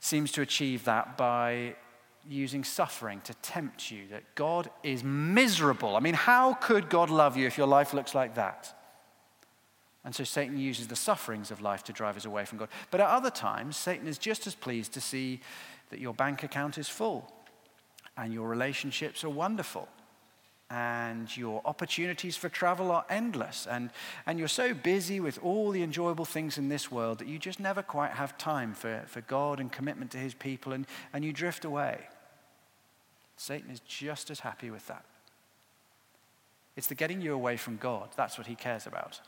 seems 0.00 0.32
to 0.32 0.42
achieve 0.42 0.84
that 0.84 1.16
by 1.16 1.74
using 2.28 2.64
suffering 2.64 3.20
to 3.22 3.34
tempt 3.34 3.90
you 3.90 4.06
that 4.10 4.22
God 4.34 4.70
is 4.82 5.04
miserable. 5.04 5.96
I 5.96 6.00
mean, 6.00 6.14
how 6.14 6.54
could 6.54 6.88
God 6.88 7.10
love 7.10 7.36
you 7.36 7.46
if 7.46 7.56
your 7.56 7.66
life 7.66 7.94
looks 7.94 8.14
like 8.14 8.34
that? 8.34 8.74
And 10.04 10.14
so 10.14 10.24
Satan 10.24 10.58
uses 10.58 10.88
the 10.88 10.96
sufferings 10.96 11.50
of 11.50 11.60
life 11.60 11.84
to 11.84 11.92
drive 11.92 12.16
us 12.16 12.24
away 12.24 12.44
from 12.44 12.58
God. 12.58 12.68
But 12.90 13.00
at 13.00 13.08
other 13.08 13.30
times, 13.30 13.76
Satan 13.76 14.06
is 14.06 14.18
just 14.18 14.46
as 14.46 14.54
pleased 14.54 14.92
to 14.94 15.00
see 15.00 15.40
that 15.90 16.00
your 16.00 16.14
bank 16.14 16.42
account 16.42 16.78
is 16.78 16.88
full 16.88 17.30
and 18.18 18.34
your 18.34 18.48
relationships 18.48 19.22
are 19.24 19.30
wonderful. 19.30 19.88
And 20.70 21.34
your 21.34 21.62
opportunities 21.64 22.36
for 22.36 22.50
travel 22.50 22.90
are 22.90 23.06
endless. 23.08 23.66
And, 23.66 23.88
and 24.26 24.38
you're 24.38 24.48
so 24.48 24.74
busy 24.74 25.18
with 25.18 25.38
all 25.42 25.70
the 25.70 25.82
enjoyable 25.82 26.26
things 26.26 26.58
in 26.58 26.68
this 26.68 26.90
world 26.90 27.20
that 27.20 27.28
you 27.28 27.38
just 27.38 27.58
never 27.58 27.80
quite 27.80 28.10
have 28.10 28.36
time 28.36 28.74
for, 28.74 29.04
for 29.06 29.22
god 29.22 29.60
and 29.60 29.72
commitment 29.72 30.10
to 30.10 30.18
his 30.18 30.34
people 30.34 30.74
and, 30.74 30.86
and 31.14 31.24
you 31.24 31.32
drift 31.32 31.64
away. 31.64 32.00
Satan 33.38 33.70
is 33.70 33.80
just 33.80 34.30
as 34.30 34.40
happy 34.40 34.70
with 34.70 34.86
that. 34.88 35.04
It's 36.76 36.88
the 36.88 36.94
getting 36.94 37.22
you 37.22 37.32
away 37.32 37.56
from 37.56 37.76
god. 37.76 38.10
That's 38.16 38.36
what 38.36 38.46
he 38.46 38.54
cares 38.54 38.86
about. 38.86 39.20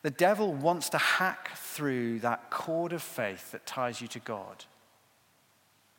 The 0.00 0.10
devil 0.10 0.54
wants 0.54 0.88
to 0.90 0.98
hack 0.98 1.56
through 1.56 2.20
that 2.20 2.50
cord 2.50 2.92
of 2.92 3.02
faith 3.02 3.52
that 3.52 3.66
ties 3.66 4.00
you 4.00 4.08
to 4.08 4.18
god 4.18 4.64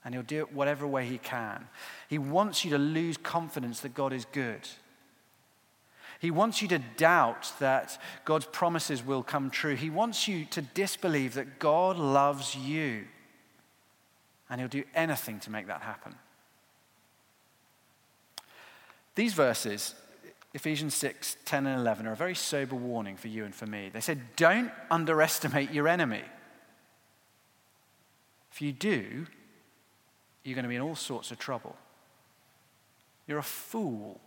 and 0.03 0.13
he'll 0.13 0.24
do 0.24 0.39
it 0.39 0.53
whatever 0.53 0.86
way 0.86 1.05
he 1.05 1.17
can. 1.17 1.67
He 2.10 2.17
wants 2.17 2.65
you 2.65 2.72
to 2.72 2.77
lose 2.77 3.17
confidence 3.17 3.79
that 3.81 3.93
God 3.93 4.13
is 4.13 4.25
good. 4.25 4.67
He 6.19 6.31
wants 6.31 6.62
you 6.62 6.67
to 6.69 6.79
doubt 6.79 7.51
that 7.60 8.00
God's 8.24 8.45
promises 8.45 9.05
will 9.05 9.24
come 9.24 9.50
true. 9.50 9.75
He 9.75 9.89
wants 9.89 10.27
you 10.27 10.45
to 10.45 10.62
disbelieve 10.62 11.33
that 11.33 11.60
God 11.60 11.98
loves 11.98 12.55
you. 12.55 13.05
And 14.50 14.62
he'll 14.62 14.69
do 14.69 14.83
anything 14.95 15.39
to 15.41 15.51
make 15.51 15.67
that 15.67 15.81
happen. 15.81 16.15
These 19.15 19.33
verses, 19.33 19.95
Ephesians 20.53 20.93
6, 20.95 21.38
10, 21.45 21.67
and 21.67 21.81
11, 21.81 22.07
are 22.07 22.13
a 22.13 22.15
very 22.15 22.36
sober 22.36 22.75
warning 22.75 23.17
for 23.17 23.27
you 23.27 23.45
and 23.45 23.53
for 23.53 23.65
me. 23.65 23.89
They 23.91 24.01
said, 24.01 24.22
Don't 24.36 24.72
underestimate 24.89 25.72
your 25.72 25.88
enemy. 25.88 26.24
If 28.51 28.62
you 28.62 28.72
do, 28.72 29.25
you're 30.43 30.55
going 30.55 30.63
to 30.63 30.69
be 30.69 30.75
in 30.75 30.81
all 30.81 30.95
sorts 30.95 31.31
of 31.31 31.39
trouble. 31.39 31.75
You're 33.27 33.39
a 33.39 33.43
fool 33.43 34.19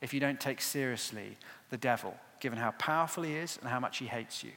if 0.00 0.12
you 0.12 0.20
don't 0.20 0.40
take 0.40 0.60
seriously 0.60 1.36
the 1.70 1.78
devil, 1.78 2.14
given 2.40 2.58
how 2.58 2.72
powerful 2.72 3.22
he 3.22 3.34
is 3.34 3.58
and 3.60 3.68
how 3.68 3.80
much 3.80 3.98
he 3.98 4.06
hates 4.06 4.44
you. 4.44 4.50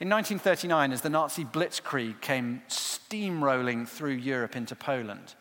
In 0.00 0.08
1939, 0.08 0.92
as 0.92 1.00
the 1.00 1.10
Nazi 1.10 1.44
blitzkrieg 1.44 2.20
came 2.20 2.62
steamrolling 2.68 3.88
through 3.88 4.12
Europe 4.12 4.56
into 4.56 4.74
Poland, 4.74 5.34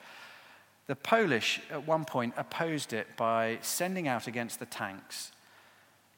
the 0.88 0.96
Polish 0.96 1.62
at 1.72 1.88
one 1.88 2.04
point 2.04 2.34
opposed 2.36 2.94
it 2.94 3.08
by 3.16 3.58
sending 3.62 4.08
out 4.08 4.28
against 4.28 4.60
the 4.60 4.66
tanks 4.66 5.32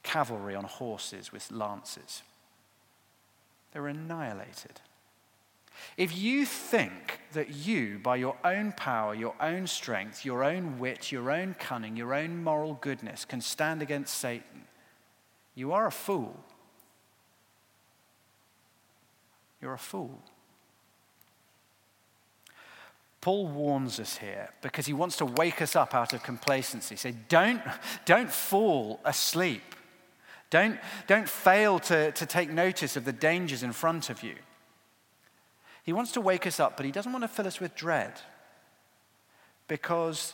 cavalry 0.03 0.55
on 0.55 0.63
horses 0.63 1.31
with 1.31 1.51
lances. 1.51 2.23
They 3.73 3.79
were 3.79 3.89
annihilated. 3.89 4.81
If 5.97 6.17
you 6.17 6.45
think 6.45 7.19
that 7.33 7.49
you, 7.49 7.99
by 7.99 8.17
your 8.17 8.37
own 8.43 8.71
power, 8.73 9.13
your 9.13 9.35
own 9.41 9.67
strength, 9.67 10.25
your 10.25 10.43
own 10.43 10.79
wit, 10.79 11.11
your 11.11 11.31
own 11.31 11.55
cunning, 11.59 11.95
your 11.95 12.13
own 12.13 12.43
moral 12.43 12.77
goodness, 12.81 13.25
can 13.25 13.41
stand 13.41 13.81
against 13.81 14.17
Satan, 14.17 14.63
you 15.53 15.71
are 15.71 15.87
a 15.87 15.91
fool. 15.91 16.37
You're 19.61 19.73
a 19.73 19.79
fool. 19.79 20.21
Paul 23.21 23.47
warns 23.47 23.99
us 23.99 24.17
here 24.17 24.51
because 24.61 24.85
he 24.85 24.93
wants 24.93 25.17
to 25.17 25.25
wake 25.25 25.59
us 25.59 25.75
up 25.75 25.95
out 25.95 26.13
of 26.13 26.21
complacency. 26.21 26.95
Say, 26.95 27.15
don't, 27.27 27.61
don't 28.05 28.29
fall 28.29 28.99
asleep. 29.03 29.63
Don't, 30.51 30.77
don't 31.07 31.27
fail 31.27 31.79
to, 31.79 32.11
to 32.11 32.25
take 32.27 32.51
notice 32.51 32.95
of 32.95 33.03
the 33.03 33.11
dangers 33.11 33.63
in 33.63 33.71
front 33.71 34.11
of 34.11 34.21
you. 34.21 34.35
He 35.85 35.93
wants 35.93 36.11
to 36.13 36.21
wake 36.21 36.47
us 36.47 36.59
up, 36.59 36.77
but 36.77 36.85
he 36.85 36.91
doesn't 36.91 37.11
want 37.11 37.23
to 37.23 37.27
fill 37.27 37.47
us 37.47 37.59
with 37.59 37.75
dread 37.75 38.13
because 39.67 40.33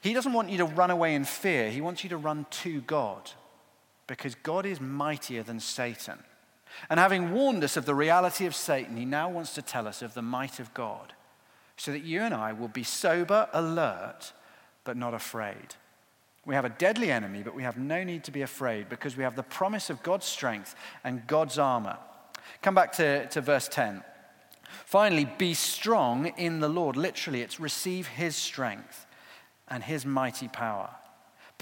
he 0.00 0.14
doesn't 0.14 0.32
want 0.32 0.48
you 0.48 0.58
to 0.58 0.64
run 0.64 0.90
away 0.90 1.14
in 1.14 1.24
fear. 1.24 1.70
He 1.70 1.80
wants 1.80 2.04
you 2.04 2.10
to 2.10 2.16
run 2.16 2.46
to 2.62 2.80
God 2.82 3.30
because 4.06 4.36
God 4.36 4.64
is 4.64 4.80
mightier 4.80 5.42
than 5.42 5.58
Satan. 5.58 6.18
And 6.88 7.00
having 7.00 7.32
warned 7.32 7.64
us 7.64 7.76
of 7.76 7.84
the 7.84 7.94
reality 7.94 8.46
of 8.46 8.54
Satan, 8.54 8.96
he 8.96 9.04
now 9.04 9.28
wants 9.28 9.54
to 9.54 9.62
tell 9.62 9.88
us 9.88 10.02
of 10.02 10.14
the 10.14 10.22
might 10.22 10.60
of 10.60 10.72
God 10.72 11.12
so 11.76 11.90
that 11.90 12.04
you 12.04 12.20
and 12.20 12.32
I 12.32 12.52
will 12.52 12.68
be 12.68 12.84
sober, 12.84 13.48
alert, 13.52 14.32
but 14.84 14.96
not 14.96 15.14
afraid. 15.14 15.74
We 16.44 16.54
have 16.54 16.64
a 16.64 16.70
deadly 16.70 17.10
enemy, 17.10 17.42
but 17.42 17.54
we 17.54 17.64
have 17.64 17.76
no 17.76 18.04
need 18.04 18.24
to 18.24 18.30
be 18.30 18.42
afraid 18.42 18.88
because 18.88 19.16
we 19.16 19.24
have 19.24 19.36
the 19.36 19.42
promise 19.42 19.90
of 19.90 20.02
God's 20.02 20.26
strength 20.26 20.76
and 21.02 21.26
God's 21.26 21.58
armor. 21.58 21.98
Come 22.62 22.74
back 22.74 22.92
to, 22.92 23.26
to 23.28 23.40
verse 23.40 23.68
10. 23.68 24.02
Finally, 24.84 25.24
be 25.38 25.54
strong 25.54 26.26
in 26.36 26.60
the 26.60 26.68
Lord. 26.68 26.96
Literally, 26.96 27.42
it's 27.42 27.60
receive 27.60 28.06
his 28.06 28.36
strength 28.36 29.06
and 29.68 29.82
his 29.82 30.04
mighty 30.04 30.48
power. 30.48 30.90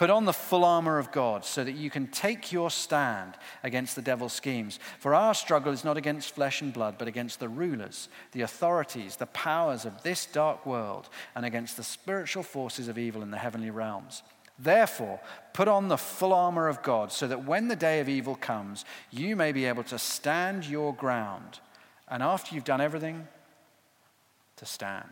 Put 0.00 0.08
on 0.08 0.24
the 0.24 0.32
full 0.32 0.64
armor 0.64 0.98
of 0.98 1.12
God 1.12 1.44
so 1.44 1.62
that 1.62 1.74
you 1.74 1.90
can 1.90 2.06
take 2.06 2.52
your 2.52 2.70
stand 2.70 3.34
against 3.62 3.94
the 3.94 4.00
devil's 4.00 4.32
schemes. 4.32 4.78
For 4.98 5.14
our 5.14 5.34
struggle 5.34 5.74
is 5.74 5.84
not 5.84 5.98
against 5.98 6.34
flesh 6.34 6.62
and 6.62 6.72
blood, 6.72 6.94
but 6.96 7.06
against 7.06 7.38
the 7.38 7.50
rulers, 7.50 8.08
the 8.32 8.40
authorities, 8.40 9.16
the 9.16 9.26
powers 9.26 9.84
of 9.84 10.02
this 10.02 10.24
dark 10.24 10.64
world, 10.64 11.10
and 11.34 11.44
against 11.44 11.76
the 11.76 11.82
spiritual 11.82 12.42
forces 12.42 12.88
of 12.88 12.96
evil 12.96 13.22
in 13.22 13.30
the 13.30 13.36
heavenly 13.36 13.68
realms. 13.68 14.22
Therefore, 14.58 15.20
put 15.52 15.68
on 15.68 15.88
the 15.88 15.98
full 15.98 16.32
armor 16.32 16.68
of 16.68 16.82
God 16.82 17.12
so 17.12 17.28
that 17.28 17.44
when 17.44 17.68
the 17.68 17.76
day 17.76 18.00
of 18.00 18.08
evil 18.08 18.36
comes, 18.36 18.86
you 19.10 19.36
may 19.36 19.52
be 19.52 19.66
able 19.66 19.84
to 19.84 19.98
stand 19.98 20.66
your 20.66 20.94
ground. 20.94 21.60
And 22.10 22.22
after 22.22 22.54
you've 22.54 22.64
done 22.64 22.80
everything, 22.80 23.28
to 24.56 24.66
stand. 24.66 25.08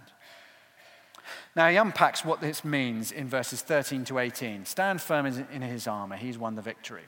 Now, 1.56 1.68
he 1.68 1.76
unpacks 1.76 2.24
what 2.24 2.40
this 2.40 2.64
means 2.64 3.12
in 3.12 3.28
verses 3.28 3.62
13 3.62 4.04
to 4.06 4.18
18. 4.18 4.64
Stand 4.64 5.00
firm 5.00 5.26
in 5.26 5.62
his 5.62 5.86
armor, 5.86 6.16
he's 6.16 6.38
won 6.38 6.54
the 6.54 6.62
victory. 6.62 7.04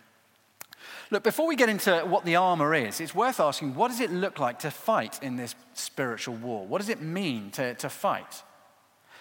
Look, 1.10 1.22
before 1.22 1.46
we 1.46 1.56
get 1.56 1.68
into 1.68 1.98
what 2.00 2.24
the 2.24 2.36
armor 2.36 2.74
is, 2.74 3.00
it's 3.00 3.14
worth 3.14 3.40
asking 3.40 3.74
what 3.74 3.88
does 3.88 4.00
it 4.00 4.10
look 4.10 4.38
like 4.38 4.60
to 4.60 4.70
fight 4.70 5.22
in 5.22 5.36
this 5.36 5.54
spiritual 5.74 6.36
war? 6.36 6.66
What 6.66 6.78
does 6.78 6.88
it 6.88 7.02
mean 7.02 7.50
to, 7.52 7.74
to 7.74 7.88
fight? 7.88 8.42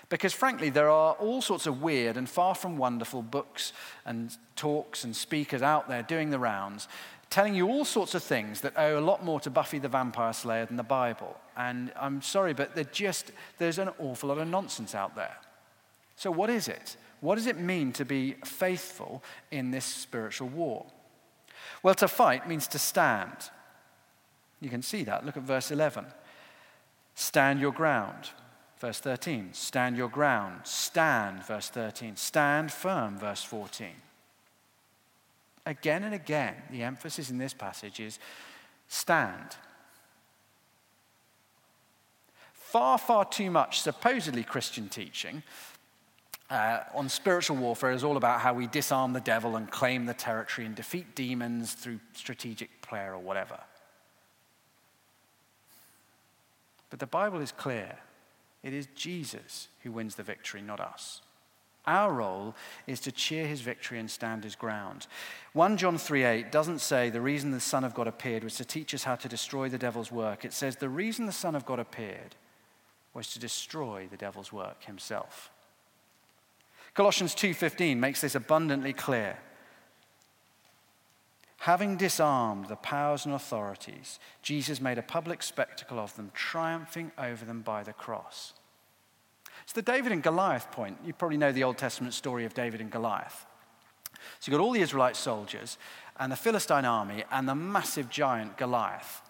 Because 0.07 0.33
frankly, 0.33 0.69
there 0.69 0.89
are 0.89 1.13
all 1.13 1.41
sorts 1.41 1.67
of 1.67 1.81
weird 1.81 2.17
and 2.17 2.27
far 2.27 2.55
from 2.55 2.77
wonderful 2.77 3.21
books 3.21 3.73
and 4.05 4.35
talks 4.55 5.03
and 5.03 5.15
speakers 5.15 5.61
out 5.61 5.87
there 5.87 6.01
doing 6.01 6.29
the 6.29 6.39
rounds 6.39 6.87
telling 7.29 7.53
you 7.53 7.67
all 7.67 7.85
sorts 7.85 8.15
of 8.15 8.23
things 8.23 8.61
that 8.61 8.73
owe 8.77 8.97
a 8.97 9.01
lot 9.01 9.23
more 9.23 9.39
to 9.41 9.49
Buffy 9.49 9.79
the 9.79 9.87
Vampire 9.87 10.33
Slayer 10.33 10.65
than 10.65 10.77
the 10.77 10.83
Bible. 10.83 11.37
And 11.55 11.91
I'm 11.95 12.21
sorry, 12.21 12.53
but 12.53 12.91
just, 12.91 13.31
there's 13.57 13.77
an 13.77 13.89
awful 13.99 14.29
lot 14.29 14.39
of 14.39 14.47
nonsense 14.47 14.95
out 14.95 15.15
there. 15.15 15.37
So, 16.15 16.31
what 16.31 16.49
is 16.49 16.67
it? 16.67 16.97
What 17.21 17.35
does 17.35 17.47
it 17.47 17.59
mean 17.59 17.91
to 17.93 18.05
be 18.05 18.33
faithful 18.43 19.23
in 19.51 19.71
this 19.71 19.85
spiritual 19.85 20.49
war? 20.49 20.85
Well, 21.83 21.95
to 21.95 22.07
fight 22.07 22.47
means 22.47 22.67
to 22.69 22.79
stand. 22.79 23.35
You 24.61 24.69
can 24.69 24.81
see 24.81 25.03
that. 25.03 25.25
Look 25.25 25.37
at 25.37 25.43
verse 25.43 25.71
11. 25.71 26.05
Stand 27.15 27.59
your 27.59 27.71
ground. 27.71 28.29
Verse 28.79 28.99
13. 28.99 29.49
Stand 29.53 29.97
your 29.97 30.09
ground. 30.09 30.61
Stand, 30.63 31.43
verse 31.43 31.69
13. 31.69 32.15
Stand 32.15 32.71
firm, 32.71 33.17
verse 33.17 33.43
14. 33.43 33.89
Again 35.69 36.03
and 36.03 36.15
again, 36.15 36.55
the 36.71 36.81
emphasis 36.81 37.29
in 37.29 37.37
this 37.37 37.53
passage 37.53 37.99
is 37.99 38.17
stand. 38.87 39.55
Far, 42.53 42.97
far 42.97 43.23
too 43.23 43.51
much 43.51 43.79
supposedly 43.81 44.43
Christian 44.43 44.89
teaching 44.89 45.43
uh, 46.49 46.79
on 46.95 47.07
spiritual 47.07 47.55
warfare 47.55 47.91
is 47.91 48.03
all 48.03 48.17
about 48.17 48.39
how 48.39 48.51
we 48.51 48.65
disarm 48.65 49.13
the 49.13 49.19
devil 49.19 49.57
and 49.57 49.69
claim 49.69 50.07
the 50.07 50.13
territory 50.15 50.65
and 50.65 50.75
defeat 50.75 51.13
demons 51.13 51.73
through 51.73 51.99
strategic 52.13 52.81
prayer 52.81 53.13
or 53.13 53.19
whatever. 53.19 53.59
But 56.89 56.97
the 56.97 57.05
Bible 57.05 57.41
is 57.41 57.51
clear 57.51 57.95
it 58.63 58.73
is 58.73 58.87
Jesus 58.95 59.67
who 59.83 59.91
wins 59.91 60.15
the 60.15 60.23
victory, 60.23 60.63
not 60.63 60.79
us. 60.79 61.21
Our 61.89 62.13
role 62.13 62.55
is 62.85 62.99
to 62.99 63.11
cheer 63.11 63.47
his 63.47 63.61
victory 63.61 63.97
and 63.97 64.11
stand 64.11 64.43
his 64.43 64.55
ground. 64.55 65.07
1 65.53 65.75
John 65.75 65.97
3:8 65.97 66.51
doesn't 66.51 66.81
say 66.81 67.09
the 67.09 67.19
reason 67.19 67.49
the 67.49 67.59
Son 67.59 67.83
of 67.83 67.95
God 67.95 68.07
appeared 68.07 68.43
was 68.43 68.57
to 68.57 68.63
teach 68.65 68.93
us 68.93 69.05
how 69.05 69.15
to 69.15 69.27
destroy 69.27 69.69
the 69.69 69.79
devil's 69.79 70.11
work. 70.11 70.45
It 70.45 70.53
says 70.53 70.75
the 70.75 70.87
reason 70.87 71.25
the 71.25 71.31
Son 71.31 71.55
of 71.55 71.65
God 71.65 71.79
appeared 71.79 72.35
was 73.15 73.33
to 73.33 73.39
destroy 73.39 74.07
the 74.07 74.17
devil's 74.17 74.53
work 74.53 74.83
himself. 74.83 75.49
Colossians 76.93 77.33
2:15 77.33 77.99
makes 77.99 78.21
this 78.21 78.35
abundantly 78.35 78.93
clear. 78.93 79.39
Having 81.61 81.97
disarmed 81.97 82.67
the 82.67 82.75
powers 82.75 83.25
and 83.25 83.33
authorities, 83.33 84.19
Jesus 84.43 84.79
made 84.79 84.99
a 84.99 85.13
public 85.17 85.41
spectacle 85.41 85.97
of 85.97 86.15
them, 86.15 86.29
triumphing 86.35 87.11
over 87.17 87.45
them 87.45 87.63
by 87.63 87.81
the 87.81 87.93
cross. 87.93 88.53
It's 89.69 89.75
the 89.75 89.83
David 89.83 90.11
and 90.11 90.23
Goliath 90.23 90.71
point. 90.71 90.97
You 91.05 91.13
probably 91.13 91.37
know 91.37 91.51
the 91.51 91.63
Old 91.63 91.77
Testament 91.77 92.15
story 92.15 92.43
of 92.43 92.55
David 92.55 92.81
and 92.81 92.89
Goliath. 92.89 93.45
So 94.39 94.49
you've 94.49 94.57
got 94.57 94.63
all 94.63 94.71
the 94.71 94.81
Israelite 94.81 95.15
soldiers 95.15 95.77
and 96.19 96.31
the 96.31 96.35
Philistine 96.35 96.85
army 96.85 97.23
and 97.31 97.47
the 97.47 97.53
massive 97.53 98.09
giant 98.09 98.57
Goliath. 98.57 99.21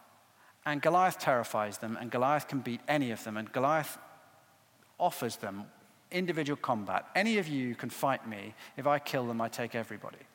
And 0.66 0.82
Goliath 0.82 1.20
terrifies 1.20 1.80
them, 1.80 1.98
and 2.00 2.10
Goliath 2.10 2.48
can 2.48 2.60
beat 2.60 2.80
any 2.88 3.12
of 3.12 3.22
them, 3.26 3.36
and 3.36 3.52
Goliath 3.52 3.98
offers 4.98 5.36
them 5.36 5.66
individual 6.10 6.56
combat. 6.56 7.08
Any 7.16 7.38
of 7.38 7.50
you 7.50 7.76
can 7.76 7.90
fight 7.90 8.26
me. 8.26 8.56
If 8.78 8.88
I 8.88 8.98
kill 8.98 9.28
them, 9.28 9.42
I 9.42 9.50
take 9.50 9.76
everybody. 9.76 10.26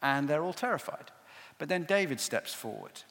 And 0.00 0.26
they're 0.26 0.42
all 0.42 0.54
terrified. 0.54 1.10
But 1.58 1.68
then 1.68 1.84
David 1.84 2.18
steps 2.18 2.54
forward, 2.54 3.02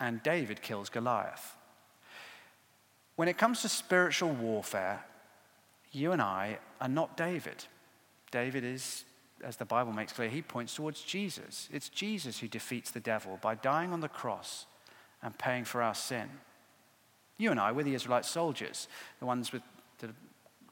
and 0.00 0.22
David 0.22 0.62
kills 0.62 0.88
Goliath. 0.88 1.58
When 3.20 3.28
it 3.28 3.36
comes 3.36 3.60
to 3.60 3.68
spiritual 3.68 4.30
warfare, 4.30 5.04
you 5.92 6.12
and 6.12 6.22
I 6.22 6.56
are 6.80 6.88
not 6.88 7.18
David. 7.18 7.66
David 8.30 8.64
is, 8.64 9.04
as 9.44 9.56
the 9.56 9.66
Bible 9.66 9.92
makes 9.92 10.14
clear, 10.14 10.30
he 10.30 10.40
points 10.40 10.74
towards 10.74 11.02
Jesus. 11.02 11.68
It's 11.70 11.90
Jesus 11.90 12.38
who 12.38 12.48
defeats 12.48 12.90
the 12.90 12.98
devil 12.98 13.38
by 13.42 13.56
dying 13.56 13.92
on 13.92 14.00
the 14.00 14.08
cross 14.08 14.64
and 15.22 15.36
paying 15.36 15.66
for 15.66 15.82
our 15.82 15.94
sin. 15.94 16.30
You 17.36 17.50
and 17.50 17.60
I, 17.60 17.72
we're 17.72 17.82
the 17.82 17.94
Israelite 17.94 18.24
soldiers, 18.24 18.88
the 19.18 19.26
ones 19.26 19.52
with 19.52 19.64
the 19.98 20.14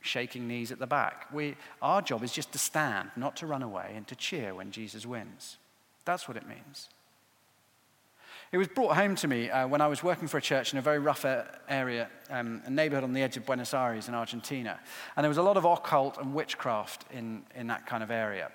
shaking 0.00 0.48
knees 0.48 0.72
at 0.72 0.78
the 0.78 0.86
back. 0.86 1.26
We, 1.30 1.54
our 1.82 2.00
job 2.00 2.24
is 2.24 2.32
just 2.32 2.52
to 2.52 2.58
stand, 2.58 3.10
not 3.14 3.36
to 3.36 3.46
run 3.46 3.62
away, 3.62 3.92
and 3.94 4.08
to 4.08 4.16
cheer 4.16 4.54
when 4.54 4.70
Jesus 4.70 5.04
wins. 5.04 5.58
That's 6.06 6.26
what 6.26 6.38
it 6.38 6.48
means. 6.48 6.88
It 8.50 8.56
was 8.56 8.68
brought 8.68 8.96
home 8.96 9.14
to 9.16 9.28
me 9.28 9.50
uh, 9.50 9.68
when 9.68 9.82
I 9.82 9.88
was 9.88 10.02
working 10.02 10.26
for 10.26 10.38
a 10.38 10.42
church 10.42 10.72
in 10.72 10.78
a 10.78 10.82
very 10.82 10.98
rough 10.98 11.26
area, 11.68 12.08
um, 12.30 12.62
a 12.64 12.70
neighborhood 12.70 13.04
on 13.04 13.12
the 13.12 13.22
edge 13.22 13.36
of 13.36 13.44
Buenos 13.44 13.74
Aires 13.74 14.08
in 14.08 14.14
Argentina. 14.14 14.80
And 15.16 15.24
there 15.24 15.28
was 15.28 15.36
a 15.36 15.42
lot 15.42 15.58
of 15.58 15.66
occult 15.66 16.16
and 16.16 16.32
witchcraft 16.32 17.04
in, 17.12 17.42
in 17.54 17.66
that 17.66 17.86
kind 17.86 18.02
of 18.02 18.10
area. 18.10 18.50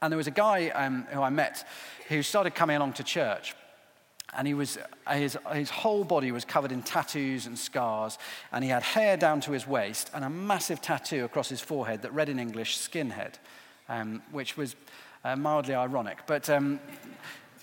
And 0.00 0.12
there 0.12 0.16
was 0.16 0.28
a 0.28 0.32
guy 0.32 0.68
um, 0.68 1.04
who 1.10 1.20
I 1.20 1.30
met 1.30 1.66
who 2.08 2.22
started 2.22 2.54
coming 2.54 2.76
along 2.76 2.92
to 2.94 3.02
church. 3.02 3.56
And 4.36 4.46
he 4.46 4.54
was, 4.54 4.78
his, 5.10 5.36
his 5.52 5.70
whole 5.70 6.04
body 6.04 6.30
was 6.30 6.44
covered 6.44 6.70
in 6.70 6.82
tattoos 6.82 7.46
and 7.46 7.58
scars. 7.58 8.18
And 8.52 8.62
he 8.62 8.70
had 8.70 8.84
hair 8.84 9.16
down 9.16 9.40
to 9.40 9.50
his 9.50 9.66
waist 9.66 10.10
and 10.14 10.24
a 10.24 10.30
massive 10.30 10.80
tattoo 10.80 11.24
across 11.24 11.48
his 11.48 11.60
forehead 11.60 12.02
that 12.02 12.12
read 12.12 12.28
in 12.28 12.38
English, 12.38 12.78
skinhead, 12.78 13.34
um, 13.88 14.22
which 14.30 14.56
was 14.56 14.76
uh, 15.24 15.34
mildly 15.34 15.74
ironic. 15.74 16.18
But 16.28 16.48
um, 16.48 16.78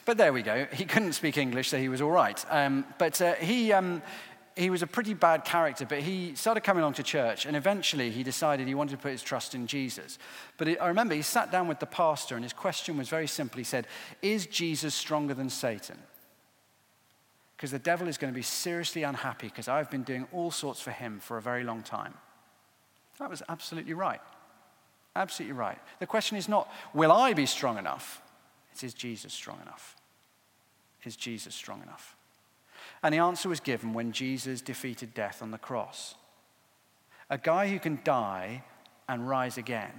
but 0.06 0.18
there 0.18 0.32
we 0.32 0.44
go. 0.44 0.68
He 0.72 0.86
couldn't 0.86 1.14
speak 1.14 1.38
English, 1.38 1.70
so 1.70 1.78
he 1.78 1.90
was 1.90 2.02
all 2.02 2.12
right. 2.12 2.44
Um, 2.50 2.86
but 2.98 3.20
uh, 3.22 3.34
he, 3.36 3.74
um, 3.74 4.02
he 4.56 4.70
was 4.70 4.82
a 4.82 4.88
pretty 4.88 5.14
bad 5.14 5.44
character, 5.44 5.86
but 5.86 6.00
he 6.00 6.36
started 6.36 6.62
coming 6.62 6.82
along 6.82 6.94
to 6.94 7.04
church, 7.04 7.46
and 7.46 7.58
eventually 7.58 8.12
he 8.12 8.24
decided 8.24 8.68
he 8.68 8.76
wanted 8.76 8.92
to 8.92 9.02
put 9.02 9.12
his 9.12 9.24
trust 9.24 9.56
in 9.56 9.68
Jesus. 9.68 10.18
But 10.58 10.68
it, 10.68 10.82
I 10.82 10.88
remember 10.88 11.16
he 11.16 11.24
sat 11.24 11.52
down 11.52 11.68
with 11.68 11.80
the 11.80 11.86
pastor, 11.86 12.36
and 12.36 12.44
his 12.44 12.54
question 12.54 12.98
was 12.98 13.10
very 13.10 13.28
simple. 13.28 13.58
He 13.58 13.64
said, 13.64 13.88
Is 14.22 14.46
Jesus 14.46 14.94
stronger 14.94 15.34
than 15.34 15.50
Satan? 15.50 15.98
Because 17.58 17.72
the 17.72 17.80
devil 17.80 18.08
is 18.08 18.18
going 18.18 18.32
to 18.32 18.38
be 18.38 18.44
seriously 18.44 19.04
unhappy 19.04 19.48
because 19.48 19.68
I've 19.68 19.90
been 19.90 20.04
doing 20.04 20.28
all 20.32 20.52
sorts 20.52 20.82
for 20.82 20.92
him 20.92 21.20
for 21.20 21.38
a 21.38 21.42
very 21.42 21.64
long 21.64 21.84
time. 21.84 22.14
That 23.18 23.30
was 23.30 23.42
absolutely 23.48 23.94
right. 23.94 24.20
Absolutely 25.16 25.58
right. 25.58 25.78
The 26.00 26.06
question 26.06 26.38
is 26.38 26.50
not, 26.50 26.70
will 26.94 27.12
I 27.12 27.34
be 27.34 27.46
strong 27.46 27.78
enough? 27.78 28.22
It's, 28.74 28.84
is 28.84 28.94
Jesus 28.94 29.34
strong 29.34 29.62
enough? 29.62 29.95
Is 31.06 31.16
Jesus 31.16 31.56
strong 31.56 31.82
enough? 31.82 32.16
And 33.04 33.14
the 33.14 33.20
answer 33.20 33.48
was 33.48 33.60
given 33.60 33.94
when 33.94 34.12
Jesus 34.12 34.62
defeated 34.62 35.14
death 35.14 35.42
on 35.42 35.52
the 35.52 35.58
cross. 35.58 36.16
A 37.30 37.38
guy 37.38 37.68
who 37.68 37.80
can 37.80 38.00
die 38.04 38.64
and 39.08 39.28
rise 39.28 39.58
again 39.58 39.92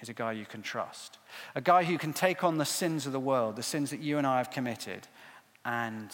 is 0.00 0.08
a 0.08 0.14
guy 0.14 0.32
you 0.32 0.46
can 0.46 0.62
trust. 0.62 1.18
A 1.54 1.60
guy 1.60 1.84
who 1.84 1.98
can 1.98 2.12
take 2.12 2.42
on 2.42 2.58
the 2.58 2.64
sins 2.64 3.06
of 3.06 3.12
the 3.12 3.20
world, 3.20 3.56
the 3.56 3.62
sins 3.62 3.90
that 3.90 4.00
you 4.00 4.18
and 4.18 4.26
I 4.26 4.38
have 4.38 4.50
committed, 4.50 5.06
and 5.64 6.10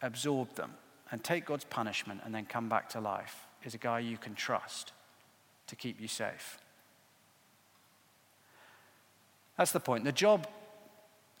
absorb 0.00 0.54
them 0.54 0.72
and 1.10 1.22
take 1.22 1.46
God's 1.46 1.64
punishment 1.64 2.20
and 2.24 2.34
then 2.34 2.46
come 2.46 2.68
back 2.68 2.88
to 2.90 3.00
life 3.00 3.46
is 3.62 3.74
a 3.74 3.78
guy 3.78 4.00
you 4.00 4.16
can 4.16 4.34
trust 4.34 4.92
to 5.68 5.76
keep 5.76 6.00
you 6.00 6.08
safe. 6.08 6.58
That's 9.56 9.72
the 9.72 9.80
point. 9.80 10.04
The 10.04 10.12
job 10.12 10.48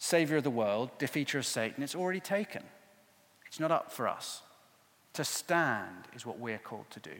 Savior 0.02 0.38
of 0.38 0.42
the 0.42 0.50
world, 0.50 0.90
defeater 0.98 1.36
of 1.36 1.46
Satan, 1.46 1.80
it's 1.80 1.94
already 1.94 2.18
taken. 2.18 2.64
It's 3.46 3.60
not 3.60 3.70
up 3.70 3.92
for 3.92 4.08
us. 4.08 4.42
To 5.12 5.22
stand 5.22 6.08
is 6.12 6.26
what 6.26 6.40
we're 6.40 6.58
called 6.58 6.90
to 6.90 6.98
do, 6.98 7.14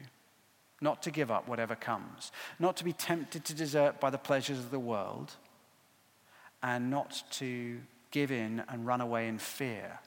not 0.81 1.01
to 1.03 1.09
give 1.09 1.31
up 1.31 1.47
whatever 1.47 1.75
comes, 1.75 2.33
not 2.59 2.75
to 2.75 2.83
be 2.83 2.91
tempted 2.91 3.45
to 3.45 3.53
desert 3.53 4.01
by 4.01 4.09
the 4.09 4.17
pleasures 4.17 4.59
of 4.59 4.69
the 4.69 4.79
world, 4.79 5.31
and 6.61 6.91
not 6.91 7.23
to 7.31 7.79
give 8.11 8.33
in 8.33 8.61
and 8.67 8.85
run 8.85 8.99
away 8.99 9.29
in 9.29 9.37
fear 9.37 9.99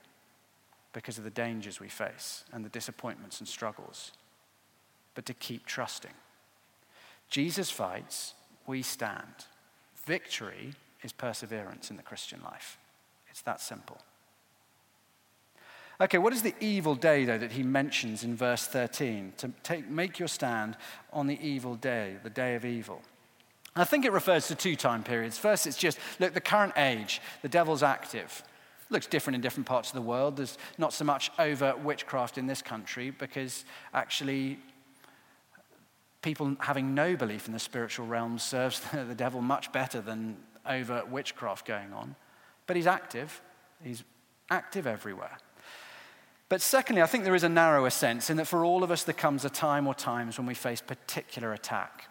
because 0.93 1.17
of 1.17 1.25
the 1.25 1.31
dangers 1.31 1.81
we 1.81 1.89
face 1.89 2.45
and 2.53 2.63
the 2.63 2.69
disappointments 2.69 3.39
and 3.39 3.49
struggles, 3.49 4.13
but 5.15 5.25
to 5.25 5.33
keep 5.33 5.65
trusting. 5.65 6.13
Jesus 7.31 7.71
fights, 7.71 8.35
we 8.67 8.83
stand. 8.83 9.47
Victory 10.05 10.75
is 11.07 11.13
perseverance 11.13 11.91
in 11.91 11.97
the 11.97 12.03
Christian 12.03 12.41
life. 12.45 12.79
It's 13.31 13.41
that 13.43 13.61
simple. 13.61 13.99
Okay, 15.99 16.19
what 16.19 16.35
is 16.35 16.43
the 16.43 16.55
evil 16.61 16.95
day, 16.95 17.25
though, 17.25 17.39
that 17.39 17.53
he 17.53 17.63
mentions 17.63 18.23
in 18.23 18.37
verse 18.37 18.67
13? 18.67 19.33
To 19.39 19.51
take, 19.63 19.89
make 19.89 20.19
your 20.19 20.29
stand 20.29 20.77
on 21.11 21.27
the 21.27 21.39
evil 21.41 21.75
day, 21.75 22.17
the 22.23 22.29
day 22.29 22.55
of 22.55 22.67
evil. 22.67 23.01
I 23.75 23.85
think 23.85 24.05
it 24.05 24.13
refers 24.13 24.49
to 24.49 24.55
two 24.55 24.77
time 24.77 25.03
periods. 25.03 25.39
First, 25.39 25.67
it's 25.67 25.79
just, 25.79 25.99
look, 26.19 26.35
the 26.35 26.41
current 26.41 26.75
age, 26.77 27.23
the 27.41 27.49
devil's 27.49 27.83
active. 27.83 28.43
Looks 28.91 29.07
different 29.07 29.37
in 29.37 29.41
different 29.41 29.67
parts 29.67 29.89
of 29.89 29.95
the 29.95 30.03
world. 30.03 30.37
There's 30.37 30.59
not 30.77 30.93
so 30.93 31.05
much 31.05 31.31
over 31.39 31.75
witchcraft 31.77 32.37
in 32.37 32.47
this 32.47 32.63
country 32.63 33.11
because 33.11 33.65
actually 33.95 34.59
people 36.23 36.57
having 36.59 36.95
no 36.95 37.17
belief 37.17 37.47
in 37.47 37.53
the 37.53 37.59
spiritual 37.59 38.07
realm 38.07 38.39
serves 38.39 38.81
the 38.93 39.15
devil 39.15 39.41
much 39.41 39.73
better 39.73 40.01
than 40.01 40.37
over 40.69 41.05
witchcraft 41.05 41.67
going 41.67 41.93
on, 41.93 42.17
but 42.67 42.77
he's 42.77 42.87
active. 42.87 43.41
He's 43.83 44.05
active 44.51 44.87
everywhere. 44.87 45.39
But 46.49 46.61
secondly, 46.61 47.03
I 47.03 47.07
think 47.07 47.25
there 47.25 47.35
is 47.35 47.43
a 47.43 47.49
narrower 47.49 47.91
sense 47.91 48.31
in 48.31 48.37
that 48.37 48.47
for 48.47 48.65
all 48.65 48.85
of 48.85 48.91
us, 48.91 49.03
there 49.03 49.15
comes 49.15 49.45
a 49.45 49.51
time 49.51 49.87
or 49.87 49.95
times 49.95 50.39
when 50.39 50.47
we 50.47 50.55
face 50.55 50.81
particular 50.81 51.53
attack. 51.53 52.09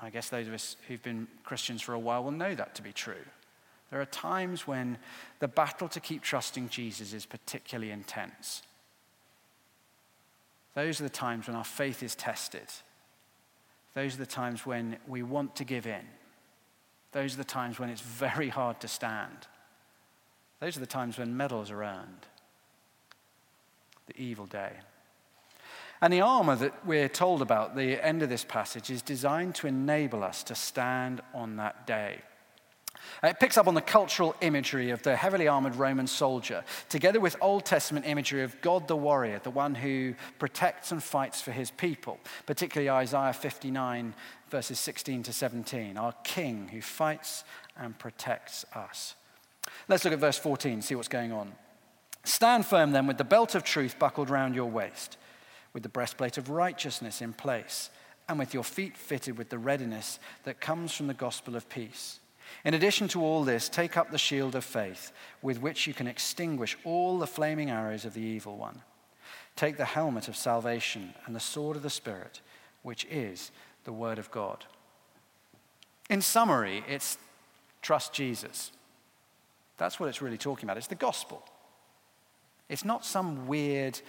I 0.00 0.10
guess 0.10 0.28
those 0.28 0.48
of 0.48 0.54
us 0.54 0.76
who've 0.88 1.02
been 1.02 1.28
Christians 1.44 1.82
for 1.82 1.92
a 1.92 1.98
while 1.98 2.24
will 2.24 2.30
know 2.30 2.54
that 2.54 2.74
to 2.76 2.82
be 2.82 2.92
true. 2.92 3.24
There 3.90 4.00
are 4.00 4.06
times 4.06 4.66
when 4.66 4.98
the 5.38 5.48
battle 5.48 5.88
to 5.88 6.00
keep 6.00 6.22
trusting 6.22 6.68
Jesus 6.68 7.12
is 7.12 7.26
particularly 7.26 7.92
intense. 7.92 8.62
Those 10.74 11.00
are 11.00 11.04
the 11.04 11.10
times 11.10 11.46
when 11.46 11.56
our 11.56 11.64
faith 11.64 12.02
is 12.02 12.14
tested. 12.14 12.66
Those 13.94 14.14
are 14.14 14.18
the 14.18 14.26
times 14.26 14.66
when 14.66 14.96
we 15.06 15.22
want 15.22 15.54
to 15.56 15.64
give 15.64 15.86
in. 15.86 16.04
Those 17.14 17.34
are 17.34 17.38
the 17.38 17.44
times 17.44 17.78
when 17.78 17.90
it's 17.90 18.00
very 18.00 18.48
hard 18.48 18.80
to 18.80 18.88
stand. 18.88 19.46
Those 20.58 20.76
are 20.76 20.80
the 20.80 20.86
times 20.86 21.16
when 21.16 21.36
medals 21.36 21.70
are 21.70 21.84
earned. 21.84 22.26
The 24.08 24.20
evil 24.20 24.46
day. 24.46 24.72
And 26.02 26.12
the 26.12 26.22
armor 26.22 26.56
that 26.56 26.84
we're 26.84 27.08
told 27.08 27.40
about, 27.40 27.76
the 27.76 28.04
end 28.04 28.22
of 28.22 28.28
this 28.28 28.42
passage, 28.42 28.90
is 28.90 29.00
designed 29.00 29.54
to 29.56 29.68
enable 29.68 30.24
us 30.24 30.42
to 30.42 30.56
stand 30.56 31.22
on 31.32 31.56
that 31.56 31.86
day. 31.86 32.18
Uh, 33.22 33.28
it 33.28 33.38
picks 33.38 33.56
up 33.56 33.68
on 33.68 33.74
the 33.74 33.80
cultural 33.80 34.34
imagery 34.40 34.90
of 34.90 35.02
the 35.02 35.14
heavily 35.14 35.46
armored 35.46 35.76
Roman 35.76 36.06
soldier, 36.06 36.64
together 36.88 37.20
with 37.20 37.36
Old 37.40 37.64
Testament 37.64 38.06
imagery 38.06 38.42
of 38.42 38.60
God 38.60 38.88
the 38.88 38.96
warrior, 38.96 39.40
the 39.42 39.50
one 39.50 39.74
who 39.74 40.14
protects 40.38 40.92
and 40.92 41.02
fights 41.02 41.40
for 41.40 41.52
his 41.52 41.70
people, 41.70 42.18
particularly 42.46 42.90
Isaiah 42.90 43.32
59, 43.32 44.14
verses 44.54 44.78
16 44.78 45.24
to 45.24 45.32
17, 45.32 45.98
our 45.98 46.14
king 46.22 46.68
who 46.68 46.80
fights 46.80 47.42
and 47.76 47.98
protects 47.98 48.64
us. 48.72 49.16
Let's 49.88 50.04
look 50.04 50.14
at 50.14 50.20
verse 50.20 50.38
14, 50.38 50.80
see 50.80 50.94
what's 50.94 51.08
going 51.08 51.32
on. 51.32 51.50
Stand 52.22 52.64
firm 52.64 52.92
then 52.92 53.08
with 53.08 53.18
the 53.18 53.24
belt 53.24 53.56
of 53.56 53.64
truth 53.64 53.98
buckled 53.98 54.30
round 54.30 54.54
your 54.54 54.70
waist, 54.70 55.16
with 55.72 55.82
the 55.82 55.88
breastplate 55.88 56.38
of 56.38 56.50
righteousness 56.50 57.20
in 57.20 57.32
place, 57.32 57.90
and 58.28 58.38
with 58.38 58.54
your 58.54 58.62
feet 58.62 58.96
fitted 58.96 59.36
with 59.36 59.48
the 59.48 59.58
readiness 59.58 60.20
that 60.44 60.60
comes 60.60 60.94
from 60.94 61.08
the 61.08 61.14
gospel 61.14 61.56
of 61.56 61.68
peace. 61.68 62.20
In 62.64 62.74
addition 62.74 63.08
to 63.08 63.24
all 63.24 63.42
this, 63.42 63.68
take 63.68 63.96
up 63.96 64.12
the 64.12 64.18
shield 64.18 64.54
of 64.54 64.62
faith, 64.62 65.10
with 65.42 65.60
which 65.60 65.88
you 65.88 65.94
can 65.94 66.06
extinguish 66.06 66.78
all 66.84 67.18
the 67.18 67.26
flaming 67.26 67.70
arrows 67.70 68.04
of 68.04 68.14
the 68.14 68.22
evil 68.22 68.56
one. 68.56 68.82
Take 69.56 69.78
the 69.78 69.84
helmet 69.84 70.28
of 70.28 70.36
salvation 70.36 71.12
and 71.26 71.34
the 71.34 71.40
sword 71.40 71.74
of 71.74 71.82
the 71.82 71.90
Spirit, 71.90 72.40
which 72.82 73.04
is 73.10 73.50
the 73.84 73.92
Word 73.92 74.18
of 74.18 74.30
God. 74.30 74.64
In 76.10 76.20
summary, 76.20 76.84
it's 76.88 77.18
trust 77.82 78.12
Jesus. 78.12 78.72
That's 79.76 79.98
what 79.98 80.08
it's 80.08 80.22
really 80.22 80.38
talking 80.38 80.66
about. 80.66 80.76
It's 80.76 80.86
the 80.86 80.94
gospel. 80.94 81.42
It's 82.68 82.84
not 82.84 83.04
some 83.04 83.46
weird 83.46 84.00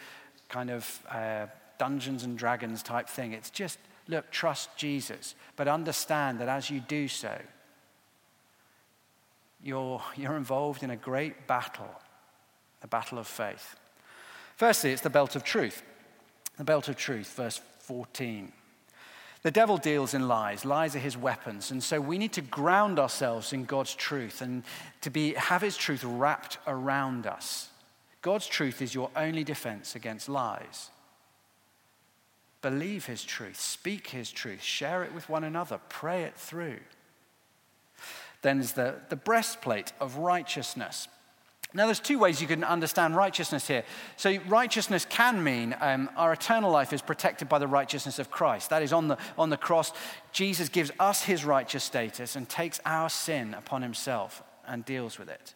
kind 0.49 0.69
of 0.69 1.01
uh, 1.09 1.47
Dungeons 1.77 2.23
and 2.23 2.38
Dragons 2.38 2.83
type 2.83 3.09
thing. 3.09 3.33
It's 3.33 3.49
just, 3.49 3.79
look, 4.07 4.29
trust 4.31 4.69
Jesus, 4.77 5.35
but 5.55 5.67
understand 5.67 6.39
that 6.39 6.47
as 6.47 6.69
you 6.69 6.79
do 6.79 7.07
so, 7.07 7.38
you're, 9.63 10.01
you're 10.15 10.38
involved 10.38 10.83
in 10.83 10.91
a 10.91 10.95
great 10.95 11.47
battle, 11.47 11.89
a 12.83 12.88
battle 12.88 13.17
of 13.17 13.27
faith. 13.27 13.75
Firstly, 14.55 14.91
it's 14.91 15.01
the 15.01 15.09
belt 15.09 15.35
of 15.35 15.43
truth. 15.43 15.81
The 16.57 16.63
belt 16.63 16.88
of 16.88 16.95
truth, 16.95 17.33
verse 17.35 17.59
14. 17.79 18.51
The 19.45 19.51
devil 19.51 19.77
deals 19.77 20.15
in 20.15 20.27
lies. 20.27 20.65
Lies 20.65 20.95
are 20.95 20.99
his 20.99 21.15
weapons. 21.15 21.69
And 21.69 21.84
so 21.84 22.01
we 22.01 22.17
need 22.17 22.34
to 22.34 22.41
ground 22.41 22.97
ourselves 22.97 23.53
in 23.53 23.65
God's 23.65 23.93
truth 23.93 24.41
and 24.41 24.63
to 25.01 25.12
be, 25.12 25.36
have 25.36 25.62
his 25.62 25.77
truth 25.77 26.03
wrapped 26.03 26.58
around 26.65 27.27
us. 27.27 27.69
God's 28.23 28.47
truth 28.47 28.81
is 28.81 28.95
your 28.95 29.12
only 29.15 29.43
defense 29.43 29.93
against 29.93 30.29
lies. 30.29 30.89
Believe 32.63 33.05
his 33.05 33.23
truth, 33.23 33.60
speak 33.60 34.08
his 34.08 34.31
truth, 34.31 34.63
share 34.63 35.03
it 35.03 35.13
with 35.13 35.29
one 35.29 35.43
another, 35.43 35.79
pray 35.89 36.23
it 36.23 36.36
through. 36.36 36.79
Then 38.41 38.58
there's 38.58 38.71
the, 38.71 38.95
the 39.10 39.15
breastplate 39.15 39.93
of 39.99 40.17
righteousness. 40.17 41.08
Now, 41.73 41.86
there's 41.88 41.99
two 41.99 42.19
ways 42.19 42.39
you 42.39 42.47
can 42.47 42.63
understand 42.63 43.17
righteousness 43.17 43.67
here. 43.67 43.84
So, 44.15 44.38
righteousness 44.47 45.06
can 45.10 45.43
mean 45.43 45.75
um, 45.82 46.10
our 46.15 46.32
eternal 46.32 46.71
life 46.71 46.93
is 46.93 47.01
protected 47.01 47.49
by 47.49 47.60
the 47.60 47.67
righteousness 47.67 48.17
of 48.17 48.32
Christ. 48.32 48.69
That 48.69 48.82
is, 48.82 48.93
on 48.93 49.10
the, 49.10 49.17
on 49.38 49.49
the 49.49 49.58
cross, 49.58 49.91
Jesus 50.32 50.69
gives 50.69 50.91
us 50.99 51.23
his 51.23 51.43
righteous 51.43 51.84
status 51.84 52.36
and 52.36 52.47
takes 52.47 52.80
our 52.86 53.10
sin 53.10 53.54
upon 53.54 53.82
himself 53.82 54.41
and 54.67 54.86
deals 54.86 55.19
with 55.19 55.28
it. 55.28 55.54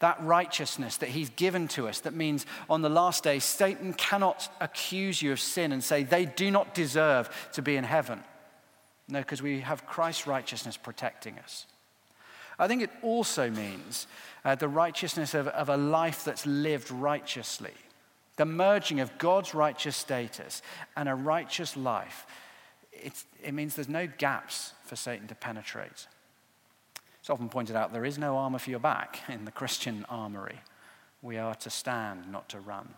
That 0.00 0.20
righteousness 0.22 0.96
that 0.96 1.10
he's 1.10 1.30
given 1.30 1.68
to 1.68 1.88
us, 1.88 2.00
that 2.00 2.14
means 2.14 2.46
on 2.68 2.82
the 2.82 2.88
last 2.88 3.22
day, 3.22 3.38
Satan 3.38 3.92
cannot 3.94 4.52
accuse 4.60 5.22
you 5.22 5.30
of 5.30 5.40
sin 5.40 5.70
and 5.70 5.84
say 5.84 6.02
they 6.02 6.24
do 6.24 6.50
not 6.50 6.74
deserve 6.74 7.30
to 7.52 7.62
be 7.62 7.76
in 7.76 7.84
heaven. 7.84 8.24
No, 9.08 9.20
because 9.20 9.40
we 9.40 9.60
have 9.60 9.86
Christ's 9.86 10.26
righteousness 10.26 10.76
protecting 10.76 11.38
us. 11.38 11.66
I 12.58 12.68
think 12.68 12.82
it 12.82 12.90
also 13.02 13.50
means 13.50 14.06
uh, 14.44 14.54
the 14.54 14.68
righteousness 14.68 15.34
of, 15.34 15.48
of 15.48 15.68
a 15.68 15.76
life 15.76 16.24
that's 16.24 16.46
lived 16.46 16.90
righteously, 16.90 17.72
the 18.36 18.44
merging 18.44 19.00
of 19.00 19.16
God's 19.18 19.54
righteous 19.54 19.96
status 19.96 20.62
and 20.96 21.08
a 21.08 21.14
righteous 21.14 21.76
life. 21.76 22.26
It's, 22.92 23.24
it 23.42 23.54
means 23.54 23.74
there's 23.74 23.88
no 23.88 24.06
gaps 24.06 24.72
for 24.84 24.96
Satan 24.96 25.26
to 25.28 25.34
penetrate. 25.34 26.06
It's 27.20 27.30
often 27.30 27.48
pointed 27.48 27.74
out 27.74 27.92
there 27.92 28.04
is 28.04 28.18
no 28.18 28.36
armor 28.36 28.58
for 28.58 28.70
your 28.70 28.78
back 28.78 29.20
in 29.28 29.44
the 29.44 29.50
Christian 29.50 30.04
armory. 30.08 30.60
We 31.22 31.38
are 31.38 31.54
to 31.54 31.70
stand, 31.70 32.30
not 32.30 32.50
to 32.50 32.60
run. 32.60 32.88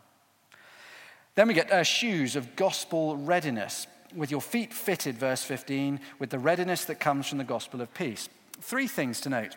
Then 1.37 1.49
we 1.49 1.55
get 1.55 1.71
uh, 1.71 1.83
shoes 1.85 2.35
of 2.35 2.57
gospel 2.57 3.17
readiness, 3.17 3.87
with 4.15 4.31
your 4.31 4.41
feet 4.41 4.73
fitted, 4.73 5.17
verse 5.17 5.45
15, 5.45 6.01
with 6.19 6.31
the 6.31 6.39
readiness 6.39 6.87
that 6.87 6.99
comes 6.99 7.29
from 7.29 7.39
the 7.39 7.45
gospel 7.45 7.81
of 7.81 7.93
peace. 7.95 8.29
Three 8.61 8.87
things 8.87 9.21
to 9.23 9.29
note. 9.29 9.57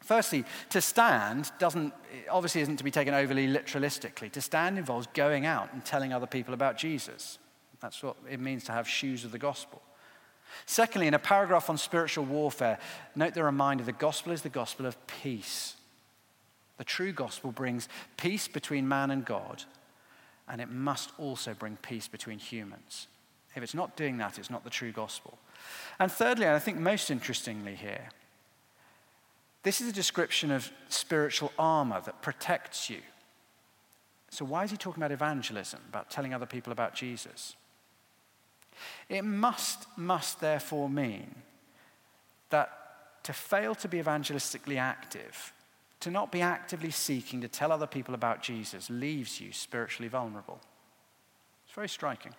Firstly, 0.00 0.44
to 0.70 0.80
stand 0.80 1.50
doesn't, 1.58 1.94
obviously 2.30 2.60
isn't 2.60 2.76
to 2.76 2.84
be 2.84 2.90
taken 2.90 3.14
overly 3.14 3.48
literalistically. 3.48 4.30
To 4.32 4.42
stand 4.42 4.76
involves 4.76 5.06
going 5.14 5.46
out 5.46 5.72
and 5.72 5.82
telling 5.84 6.12
other 6.12 6.26
people 6.26 6.52
about 6.52 6.76
Jesus. 6.76 7.38
That's 7.80 8.02
what 8.02 8.16
it 8.30 8.40
means 8.40 8.64
to 8.64 8.72
have 8.72 8.86
shoes 8.86 9.24
of 9.24 9.32
the 9.32 9.38
gospel. 9.38 9.80
Secondly, 10.66 11.06
in 11.06 11.14
a 11.14 11.18
paragraph 11.18 11.70
on 11.70 11.78
spiritual 11.78 12.24
warfare, 12.24 12.78
note 13.16 13.34
the 13.34 13.42
reminder 13.42 13.82
the 13.82 13.92
gospel 13.92 14.32
is 14.32 14.42
the 14.42 14.48
gospel 14.48 14.86
of 14.86 15.06
peace. 15.06 15.76
The 16.76 16.84
true 16.84 17.12
gospel 17.12 17.52
brings 17.52 17.88
peace 18.16 18.48
between 18.48 18.88
man 18.88 19.10
and 19.10 19.24
God, 19.24 19.64
and 20.48 20.60
it 20.60 20.70
must 20.70 21.12
also 21.18 21.54
bring 21.54 21.76
peace 21.76 22.08
between 22.08 22.38
humans. 22.38 23.06
If 23.54 23.62
it's 23.62 23.74
not 23.74 23.96
doing 23.96 24.18
that, 24.18 24.38
it's 24.38 24.50
not 24.50 24.64
the 24.64 24.70
true 24.70 24.92
gospel. 24.92 25.38
And 25.98 26.10
thirdly, 26.10 26.46
and 26.46 26.54
I 26.54 26.58
think 26.58 26.78
most 26.78 27.10
interestingly 27.10 27.74
here, 27.74 28.08
this 29.64 29.80
is 29.80 29.88
a 29.88 29.92
description 29.92 30.50
of 30.50 30.70
spiritual 30.88 31.50
armor 31.58 32.00
that 32.04 32.22
protects 32.22 32.88
you. 32.88 33.00
So, 34.30 34.44
why 34.44 34.64
is 34.64 34.70
he 34.70 34.76
talking 34.76 35.02
about 35.02 35.12
evangelism, 35.12 35.80
about 35.88 36.10
telling 36.10 36.34
other 36.34 36.46
people 36.46 36.72
about 36.72 36.94
Jesus? 36.94 37.56
It 39.08 39.22
must, 39.22 39.86
must 39.96 40.40
therefore 40.40 40.88
mean 40.88 41.34
that 42.50 42.70
to 43.22 43.32
fail 43.32 43.74
to 43.76 43.88
be 43.88 44.02
evangelistically 44.02 44.78
active, 44.78 45.52
to 46.00 46.10
not 46.10 46.30
be 46.30 46.42
actively 46.42 46.90
seeking 46.90 47.40
to 47.40 47.48
tell 47.48 47.72
other 47.72 47.86
people 47.86 48.14
about 48.14 48.42
Jesus, 48.42 48.90
leaves 48.90 49.40
you 49.40 49.52
spiritually 49.52 50.08
vulnerable. 50.08 50.60
It's 51.64 51.74
very 51.74 51.88
striking. 51.88 52.34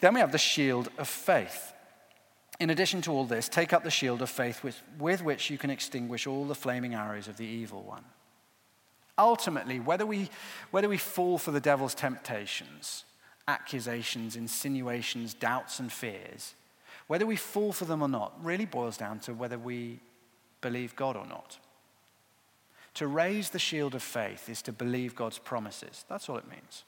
Then 0.00 0.14
we 0.14 0.20
have 0.20 0.32
the 0.32 0.38
shield 0.38 0.88
of 0.96 1.08
faith. 1.08 1.74
In 2.60 2.70
addition 2.70 3.02
to 3.02 3.12
all 3.12 3.24
this, 3.24 3.48
take 3.48 3.72
up 3.72 3.84
the 3.84 3.90
shield 3.90 4.20
of 4.20 4.30
faith 4.30 4.64
with, 4.64 4.82
with 4.98 5.22
which 5.22 5.48
you 5.48 5.58
can 5.58 5.70
extinguish 5.70 6.26
all 6.26 6.44
the 6.44 6.54
flaming 6.54 6.94
arrows 6.94 7.28
of 7.28 7.36
the 7.36 7.46
evil 7.46 7.82
one. 7.82 8.04
Ultimately, 9.16 9.78
whether 9.80 10.04
we, 10.04 10.28
whether 10.70 10.88
we 10.88 10.96
fall 10.96 11.38
for 11.38 11.50
the 11.50 11.60
devil's 11.60 11.94
temptations, 11.94 13.04
accusations, 13.46 14.36
insinuations, 14.36 15.34
doubts, 15.34 15.78
and 15.78 15.92
fears, 15.92 16.54
whether 17.06 17.26
we 17.26 17.36
fall 17.36 17.72
for 17.72 17.84
them 17.84 18.02
or 18.02 18.08
not, 18.08 18.32
really 18.42 18.66
boils 18.66 18.96
down 18.96 19.18
to 19.20 19.34
whether 19.34 19.58
we 19.58 20.00
believe 20.60 20.96
God 20.96 21.16
or 21.16 21.26
not. 21.26 21.58
To 22.94 23.06
raise 23.06 23.50
the 23.50 23.58
shield 23.58 23.94
of 23.94 24.02
faith 24.02 24.48
is 24.48 24.62
to 24.62 24.72
believe 24.72 25.14
God's 25.14 25.38
promises. 25.38 26.04
That's 26.08 26.28
all 26.28 26.36
it 26.36 26.50
means. 26.50 26.84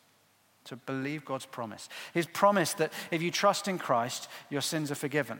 To 0.64 0.76
believe 0.76 1.24
God's 1.24 1.46
promise. 1.46 1.88
His 2.12 2.26
promise 2.26 2.74
that 2.74 2.92
if 3.10 3.22
you 3.22 3.30
trust 3.30 3.68
in 3.68 3.78
Christ, 3.78 4.28
your 4.50 4.60
sins 4.60 4.90
are 4.90 4.96
forgiven. 4.96 5.38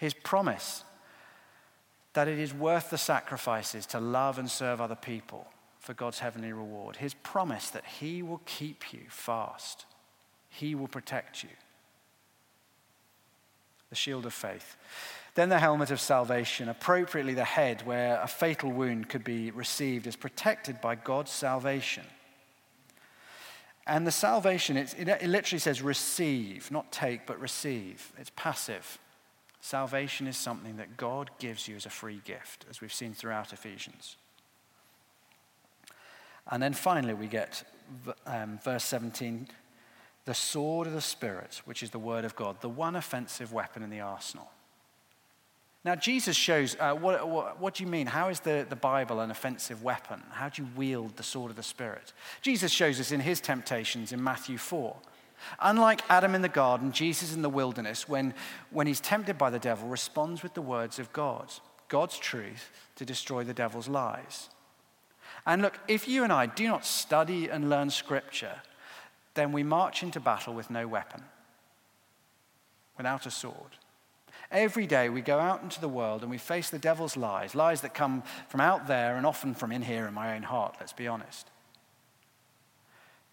His 0.00 0.14
promise 0.14 0.82
that 2.14 2.26
it 2.26 2.38
is 2.38 2.54
worth 2.54 2.88
the 2.88 2.96
sacrifices 2.96 3.84
to 3.84 4.00
love 4.00 4.38
and 4.38 4.50
serve 4.50 4.80
other 4.80 4.94
people 4.94 5.46
for 5.78 5.92
God's 5.92 6.20
heavenly 6.20 6.54
reward. 6.54 6.96
His 6.96 7.12
promise 7.12 7.68
that 7.68 7.84
He 7.84 8.22
will 8.22 8.40
keep 8.46 8.94
you 8.94 9.02
fast, 9.10 9.84
He 10.48 10.74
will 10.74 10.88
protect 10.88 11.42
you. 11.42 11.50
The 13.90 13.94
shield 13.94 14.24
of 14.24 14.32
faith. 14.32 14.78
Then 15.34 15.50
the 15.50 15.58
helmet 15.58 15.90
of 15.90 16.00
salvation, 16.00 16.70
appropriately 16.70 17.34
the 17.34 17.44
head, 17.44 17.86
where 17.86 18.18
a 18.22 18.26
fatal 18.26 18.72
wound 18.72 19.10
could 19.10 19.22
be 19.22 19.50
received, 19.50 20.06
is 20.06 20.16
protected 20.16 20.80
by 20.80 20.94
God's 20.94 21.30
salvation. 21.30 22.04
And 23.86 24.06
the 24.06 24.12
salvation, 24.12 24.78
it, 24.78 24.94
it 24.96 25.28
literally 25.28 25.58
says 25.58 25.82
receive, 25.82 26.70
not 26.70 26.90
take, 26.90 27.26
but 27.26 27.38
receive. 27.38 28.12
It's 28.18 28.30
passive. 28.34 28.98
Salvation 29.60 30.26
is 30.26 30.36
something 30.36 30.76
that 30.78 30.96
God 30.96 31.30
gives 31.38 31.68
you 31.68 31.76
as 31.76 31.86
a 31.86 31.90
free 31.90 32.20
gift, 32.24 32.64
as 32.70 32.80
we've 32.80 32.92
seen 32.92 33.12
throughout 33.12 33.52
Ephesians. 33.52 34.16
And 36.50 36.62
then 36.62 36.72
finally, 36.72 37.14
we 37.14 37.26
get 37.26 37.64
um, 38.26 38.58
verse 38.64 38.84
17 38.84 39.48
the 40.26 40.34
sword 40.34 40.86
of 40.86 40.92
the 40.92 41.00
Spirit, 41.00 41.62
which 41.64 41.82
is 41.82 41.90
the 41.90 41.98
word 41.98 42.24
of 42.24 42.36
God, 42.36 42.60
the 42.60 42.68
one 42.68 42.94
offensive 42.94 43.52
weapon 43.52 43.82
in 43.82 43.90
the 43.90 44.00
arsenal. 44.00 44.50
Now, 45.82 45.96
Jesus 45.96 46.36
shows 46.36 46.76
uh, 46.78 46.92
what, 46.94 47.26
what, 47.26 47.58
what, 47.58 47.74
do 47.74 47.82
you 47.82 47.88
mean? 47.88 48.06
How 48.06 48.28
is 48.28 48.40
the, 48.40 48.66
the 48.68 48.76
Bible 48.76 49.20
an 49.20 49.30
offensive 49.30 49.82
weapon? 49.82 50.22
How 50.30 50.50
do 50.50 50.62
you 50.62 50.68
wield 50.76 51.16
the 51.16 51.22
sword 51.22 51.50
of 51.50 51.56
the 51.56 51.62
Spirit? 51.62 52.12
Jesus 52.42 52.70
shows 52.70 53.00
us 53.00 53.12
in 53.12 53.20
his 53.20 53.40
temptations 53.40 54.12
in 54.12 54.22
Matthew 54.22 54.58
4. 54.58 54.94
Unlike 55.60 56.02
Adam 56.08 56.34
in 56.34 56.42
the 56.42 56.48
garden, 56.48 56.92
Jesus 56.92 57.34
in 57.34 57.42
the 57.42 57.50
wilderness, 57.50 58.08
when, 58.08 58.34
when 58.70 58.86
he's 58.86 59.00
tempted 59.00 59.38
by 59.38 59.50
the 59.50 59.58
devil, 59.58 59.88
responds 59.88 60.42
with 60.42 60.54
the 60.54 60.62
words 60.62 60.98
of 60.98 61.12
God, 61.12 61.52
God's 61.88 62.18
truth 62.18 62.70
to 62.96 63.04
destroy 63.04 63.44
the 63.44 63.54
devil's 63.54 63.88
lies. 63.88 64.50
And 65.46 65.62
look, 65.62 65.78
if 65.88 66.06
you 66.06 66.24
and 66.24 66.32
I 66.32 66.46
do 66.46 66.66
not 66.66 66.84
study 66.84 67.48
and 67.48 67.70
learn 67.70 67.90
scripture, 67.90 68.60
then 69.34 69.52
we 69.52 69.62
march 69.62 70.02
into 70.02 70.20
battle 70.20 70.54
with 70.54 70.70
no 70.70 70.86
weapon, 70.86 71.22
without 72.96 73.26
a 73.26 73.30
sword. 73.30 73.76
Every 74.50 74.86
day 74.86 75.08
we 75.08 75.20
go 75.20 75.38
out 75.38 75.62
into 75.62 75.80
the 75.80 75.88
world 75.88 76.22
and 76.22 76.30
we 76.30 76.38
face 76.38 76.70
the 76.70 76.78
devil's 76.78 77.16
lies, 77.16 77.54
lies 77.54 77.82
that 77.82 77.94
come 77.94 78.24
from 78.48 78.60
out 78.60 78.88
there 78.88 79.16
and 79.16 79.24
often 79.24 79.54
from 79.54 79.70
in 79.70 79.82
here 79.82 80.06
in 80.06 80.14
my 80.14 80.34
own 80.34 80.42
heart, 80.42 80.76
let's 80.80 80.92
be 80.92 81.06
honest. 81.06 81.48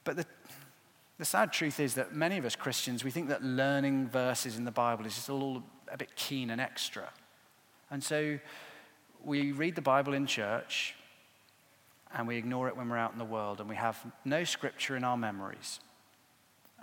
But 0.04 0.17
the, 0.17 0.26
the 1.17 1.25
sad 1.25 1.51
truth 1.51 1.80
is 1.80 1.95
that 1.95 2.13
many 2.13 2.38
of 2.38 2.45
us 2.45 2.56
Christians, 2.56 3.03
we 3.03 3.12
think 3.12 3.30
that 3.30 3.43
learning 3.43 4.08
verses 4.10 4.58
in 4.58 4.65
the 4.65 4.71
Bible 4.71 5.06
is 5.06 5.15
just 5.15 5.30
all 5.30 5.63
a 5.91 5.97
bit 5.97 6.15
keen 6.15 6.49
and 6.49 6.62
extra. 6.62 7.10
And 7.89 8.03
so 8.03 8.39
we 9.23 9.51
read 9.51 9.75
the 9.75 9.82
Bible 9.82 10.13
in 10.13 10.27
church, 10.27 10.95
and 12.13 12.27
we 12.27 12.38
ignore 12.38 12.67
it 12.67 12.77
when 12.77 12.89
we're 12.89 12.97
out 12.97 13.12
in 13.12 13.19
the 13.19 13.25
world 13.25 13.60
and 13.60 13.69
we 13.69 13.75
have 13.75 13.99
no 14.23 14.43
scripture 14.43 14.95
in 14.95 15.03
our 15.03 15.17
memories. 15.17 15.80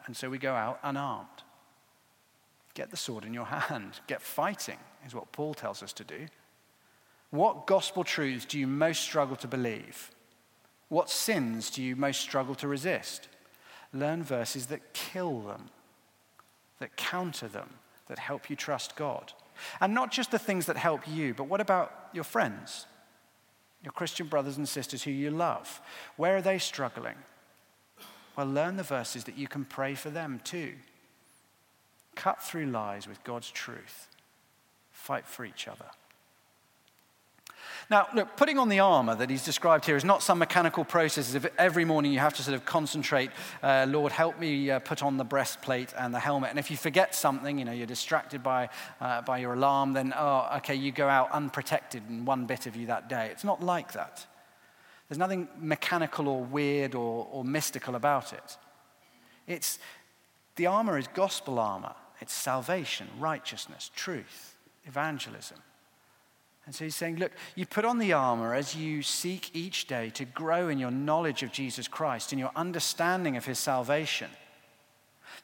And 0.06 0.16
so 0.16 0.28
we 0.28 0.38
go 0.38 0.52
out 0.52 0.78
unarmed. 0.82 1.28
Get 2.74 2.90
the 2.90 2.96
sword 2.96 3.24
in 3.24 3.32
your 3.32 3.46
hand. 3.46 4.00
Get 4.06 4.20
fighting, 4.20 4.78
is 5.06 5.14
what 5.14 5.32
Paul 5.32 5.54
tells 5.54 5.82
us 5.82 5.92
to 5.94 6.04
do. 6.04 6.26
What 7.30 7.66
gospel 7.66 8.04
truths 8.04 8.44
do 8.44 8.58
you 8.58 8.66
most 8.66 9.00
struggle 9.00 9.36
to 9.36 9.48
believe? 9.48 10.10
What 10.88 11.08
sins 11.08 11.70
do 11.70 11.82
you 11.82 11.96
most 11.96 12.20
struggle 12.20 12.54
to 12.56 12.68
resist? 12.68 13.28
Learn 13.94 14.22
verses 14.22 14.66
that 14.66 14.92
kill 14.92 15.40
them, 15.40 15.70
that 16.80 16.96
counter 16.96 17.48
them, 17.48 17.70
that 18.08 18.18
help 18.18 18.50
you 18.50 18.56
trust 18.56 18.96
God. 18.96 19.32
And 19.80 19.94
not 19.94 20.10
just 20.10 20.30
the 20.30 20.38
things 20.38 20.66
that 20.66 20.76
help 20.76 21.08
you, 21.08 21.32
but 21.32 21.44
what 21.46 21.60
about 21.60 22.10
your 22.12 22.24
friends? 22.24 22.86
your 23.84 23.92
Christian 23.92 24.26
brothers 24.26 24.56
and 24.56 24.68
sisters 24.68 25.02
who 25.02 25.10
you 25.10 25.30
love. 25.30 25.80
Where 26.16 26.36
are 26.36 26.42
they 26.42 26.58
struggling? 26.58 27.16
Well, 28.36 28.46
learn 28.46 28.76
the 28.76 28.82
verses 28.82 29.24
that 29.24 29.36
you 29.36 29.46
can 29.46 29.66
pray 29.66 29.94
for 29.94 30.10
them 30.10 30.40
too. 30.42 30.72
Cut 32.14 32.42
through 32.42 32.66
lies 32.66 33.06
with 33.06 33.22
God's 33.22 33.50
truth. 33.50 34.08
Fight 34.90 35.26
for 35.26 35.44
each 35.44 35.68
other. 35.68 35.86
Now, 37.90 38.06
look, 38.14 38.36
putting 38.36 38.58
on 38.58 38.68
the 38.68 38.80
armor 38.80 39.14
that 39.14 39.28
he's 39.28 39.44
described 39.44 39.84
here 39.84 39.96
is 39.96 40.04
not 40.04 40.22
some 40.22 40.38
mechanical 40.38 40.84
process 40.84 41.34
if 41.34 41.46
every 41.58 41.84
morning 41.84 42.12
you 42.12 42.18
have 42.18 42.34
to 42.34 42.42
sort 42.42 42.54
of 42.54 42.64
concentrate, 42.64 43.30
uh, 43.62 43.86
Lord, 43.88 44.10
help 44.10 44.38
me 44.38 44.70
uh, 44.70 44.78
put 44.78 45.02
on 45.02 45.16
the 45.16 45.24
breastplate 45.24 45.92
and 45.98 46.14
the 46.14 46.18
helmet. 46.18 46.50
And 46.50 46.58
if 46.58 46.70
you 46.70 46.76
forget 46.76 47.14
something, 47.14 47.58
you 47.58 47.64
know, 47.64 47.72
you're 47.72 47.86
distracted 47.86 48.42
by, 48.42 48.70
uh, 49.00 49.22
by 49.22 49.38
your 49.38 49.52
alarm, 49.52 49.92
then, 49.92 50.14
oh, 50.16 50.48
okay, 50.56 50.74
you 50.74 50.92
go 50.92 51.08
out 51.08 51.30
unprotected 51.32 52.02
in 52.08 52.24
one 52.24 52.46
bit 52.46 52.66
of 52.66 52.74
you 52.74 52.86
that 52.86 53.08
day. 53.08 53.28
It's 53.30 53.44
not 53.44 53.62
like 53.62 53.92
that. 53.92 54.26
There's 55.08 55.18
nothing 55.18 55.48
mechanical 55.58 56.28
or 56.28 56.42
weird 56.42 56.94
or, 56.94 57.28
or 57.30 57.44
mystical 57.44 57.94
about 57.94 58.32
it. 58.32 58.56
It's, 59.46 59.78
the 60.56 60.66
armor 60.66 60.96
is 60.96 61.06
gospel 61.08 61.58
armor. 61.58 61.94
It's 62.20 62.32
salvation, 62.32 63.08
righteousness, 63.18 63.90
truth, 63.94 64.56
evangelism. 64.86 65.58
And 66.66 66.74
so 66.74 66.84
he's 66.84 66.96
saying, 66.96 67.16
look, 67.16 67.32
you 67.54 67.66
put 67.66 67.84
on 67.84 67.98
the 67.98 68.14
armor 68.14 68.54
as 68.54 68.74
you 68.74 69.02
seek 69.02 69.54
each 69.54 69.86
day 69.86 70.10
to 70.10 70.24
grow 70.24 70.68
in 70.68 70.78
your 70.78 70.90
knowledge 70.90 71.42
of 71.42 71.52
Jesus 71.52 71.88
Christ, 71.88 72.32
in 72.32 72.38
your 72.38 72.52
understanding 72.56 73.36
of 73.36 73.44
his 73.44 73.58
salvation. 73.58 74.30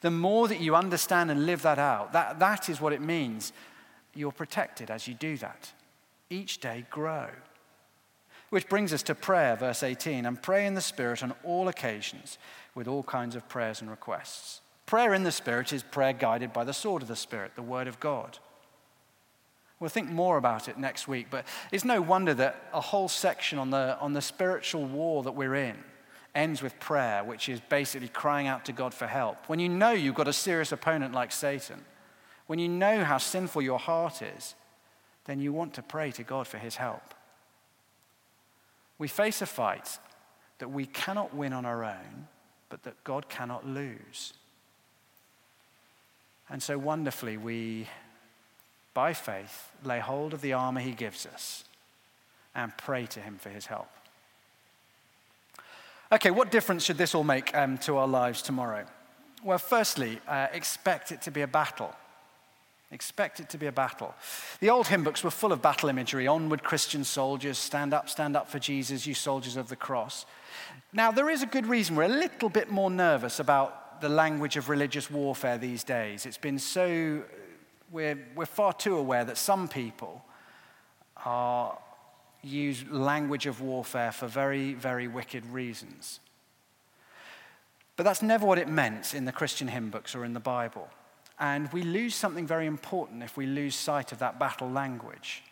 The 0.01 0.11
more 0.11 0.49
that 0.49 0.61
you 0.61 0.75
understand 0.75 1.31
and 1.31 1.45
live 1.45 1.63
that 1.63 1.79
out, 1.79 2.13
that, 2.13 2.39
that 2.39 2.71
is 2.71 2.81
what 2.81 2.95
it 2.95 3.03
means. 3.03 3.53
You're 4.15 4.33
protected 4.33 4.91
as 4.91 5.07
you 5.07 5.15
do 5.15 5.37
that. 5.39 5.73
Each 6.31 6.59
day, 6.59 6.87
grow. 6.91 7.29
Which 8.49 8.69
brings 8.69 8.93
us 8.93 9.03
to 9.05 9.15
prayer, 9.15 9.57
verse 9.57 9.83
18, 9.83 10.25
and 10.25 10.43
pray 10.43 10.67
in 10.67 10.75
the 10.75 10.81
Spirit 10.81 11.23
on 11.23 11.35
all 11.45 11.69
occasions 11.69 12.39
with 12.75 12.89
all 12.89 13.03
kinds 13.03 13.37
of 13.37 13.49
prayers 13.49 13.81
and 13.81 13.91
requests. 13.91 14.61
Prayer 14.87 15.13
in 15.13 15.23
the 15.23 15.33
Spirit 15.33 15.73
is 15.73 15.83
prayer 15.83 16.13
guided 16.13 16.53
by 16.53 16.65
the 16.65 16.73
sword 16.73 17.03
of 17.03 17.09
the 17.09 17.15
Spirit, 17.15 17.53
the 17.55 17.63
Word 17.63 17.87
of 17.87 18.01
God. 18.01 18.39
We'll 19.81 19.89
think 19.89 20.11
more 20.11 20.37
about 20.37 20.69
it 20.69 20.79
next 20.79 21.09
week, 21.09 21.29
but 21.31 21.47
it's 21.73 21.87
no 21.87 22.03
wonder 22.03 22.35
that 22.35 22.69
a 22.75 22.81
whole 22.83 23.09
section 23.09 23.59
on 23.59 23.71
the, 23.71 23.99
on 23.99 24.13
the 24.13 24.21
spiritual 24.21 24.85
war 24.85 25.23
that 25.23 25.33
we're 25.33 25.55
in 25.55 25.77
ends 26.35 26.63
with 26.63 26.79
prayer, 26.79 27.25
which 27.25 27.49
is 27.49 27.61
basically 27.61 28.09
crying 28.09 28.47
out 28.47 28.67
to 28.67 28.73
God 28.73 28.95
for 28.95 29.07
help. 29.07 29.49
When 29.49 29.59
you 29.59 29.69
know 29.69 29.91
you've 29.91 30.15
got 30.15 30.29
a 30.29 30.33
serious 30.33 30.71
opponent 30.71 31.15
like 31.15 31.33
Satan, 31.33 31.85
when 32.47 32.59
you 32.59 32.69
know 32.69 33.05
how 33.05 33.19
sinful 33.19 33.63
your 33.63 33.79
heart 33.79 34.23
is, 34.23 34.55
then 35.25 35.41
you 35.41 35.53
want 35.53 35.75
to 35.75 35.83
pray 35.83 36.11
to 36.13 36.23
God 36.23 36.47
for 36.47 36.59
his 36.59 36.77
help. 36.77 37.15
We 38.99 39.09
face 39.09 39.41
a 39.41 39.47
fight 39.47 39.99
that 40.59 40.69
we 40.69 40.85
cannot 40.87 41.35
win 41.35 41.53
on 41.53 41.65
our 41.65 41.85
own, 41.85 42.29
but 42.69 42.83
that 42.83 43.03
God 43.03 43.29
cannot 43.29 43.67
lose. 43.67 44.35
And 46.49 46.63
so 46.63 46.77
wonderfully, 46.77 47.37
we 47.37 47.89
by 49.01 49.15
faith, 49.15 49.73
lay 49.83 49.99
hold 49.99 50.35
of 50.35 50.43
the 50.43 50.53
armor 50.53 50.81
he 50.81 50.93
gives 50.93 51.25
us 51.25 51.65
and 52.55 52.77
pray 52.77 53.07
to 53.07 53.19
him 53.19 53.39
for 53.39 53.49
his 53.49 53.65
help. 53.65 53.89
Okay, 56.13 56.31
what 56.31 56.51
difference 56.51 56.85
should 56.85 56.99
this 56.99 57.15
all 57.15 57.25
make 57.25 57.57
um, 57.57 57.79
to 57.79 57.97
our 57.97 58.07
lives 58.07 58.43
tomorrow? 58.43 58.85
Well, 59.43 59.57
firstly, 59.57 60.21
uh, 60.29 60.49
expect 60.53 61.13
it 61.13 61.23
to 61.23 61.31
be 61.31 61.41
a 61.41 61.47
battle. 61.47 61.95
Expect 62.93 63.41
it 63.41 63.49
to 63.49 63.57
be 63.57 63.69
a 63.69 63.73
battle. 63.73 64.15
The 64.61 64.69
old 64.69 64.89
hymn 64.89 65.03
books 65.03 65.25
were 65.25 65.31
full 65.31 65.53
of 65.53 65.63
battle 65.63 65.89
imagery. 65.89 66.27
Onward, 66.27 66.63
Christian 66.63 67.03
soldiers, 67.03 67.57
stand 67.57 67.95
up, 67.95 68.11
stand 68.11 68.37
up 68.37 68.51
for 68.51 68.59
Jesus, 68.59 69.07
you 69.07 69.15
soldiers 69.15 69.57
of 69.57 69.71
the 69.71 69.77
cross. 69.77 70.27
Now, 70.93 71.11
there 71.11 71.31
is 71.31 71.43
a 71.43 71.47
good 71.47 71.67
reason 71.67 71.97
we're 71.97 72.03
a 72.03 72.21
little 72.27 72.51
bit 72.51 72.71
more 72.71 72.91
nervous 72.91 73.41
about 73.41 74.03
the 74.03 74.11
language 74.11 74.59
of 74.59 74.69
religious 74.69 75.11
warfare 75.11 75.57
these 75.57 75.85
days. 75.85 76.27
It's 76.27 76.37
been 76.37 76.59
so 76.59 77.23
we're, 77.91 78.19
we're 78.35 78.47
far 78.47 78.73
too 78.73 78.97
aware 78.97 79.25
that 79.25 79.37
some 79.37 79.69
people 79.69 80.25
are, 81.25 81.79
use 82.43 82.85
language 82.89 83.47
of 83.47 83.61
warfare 83.61 84.13
for 84.13 84.27
very, 84.27 84.75
very 84.75 85.09
wicked 85.09 85.45
reasons. 85.47 86.21
But 87.97 88.05
that's 88.05 88.23
never 88.23 88.47
what 88.47 88.59
it 88.59 88.69
meant 88.69 89.15
in 89.15 89.25
the 89.25 89.33
Christian 89.33 89.69
hymn 89.69 89.91
books 89.91 90.15
or 90.15 90.25
in 90.25 90.33
the 90.33 90.41
Bible. 90.41 90.89
And 91.39 91.71
we 91.73 91.83
lose 91.83 92.15
something 92.15 92.47
very 92.47 92.67
important 92.67 93.23
if 93.23 93.37
we 93.37 93.47
lose 93.47 93.75
sight 93.75 94.13
of 94.13 94.19
that 94.21 94.39
battle 94.39 94.71
language. 94.71 95.43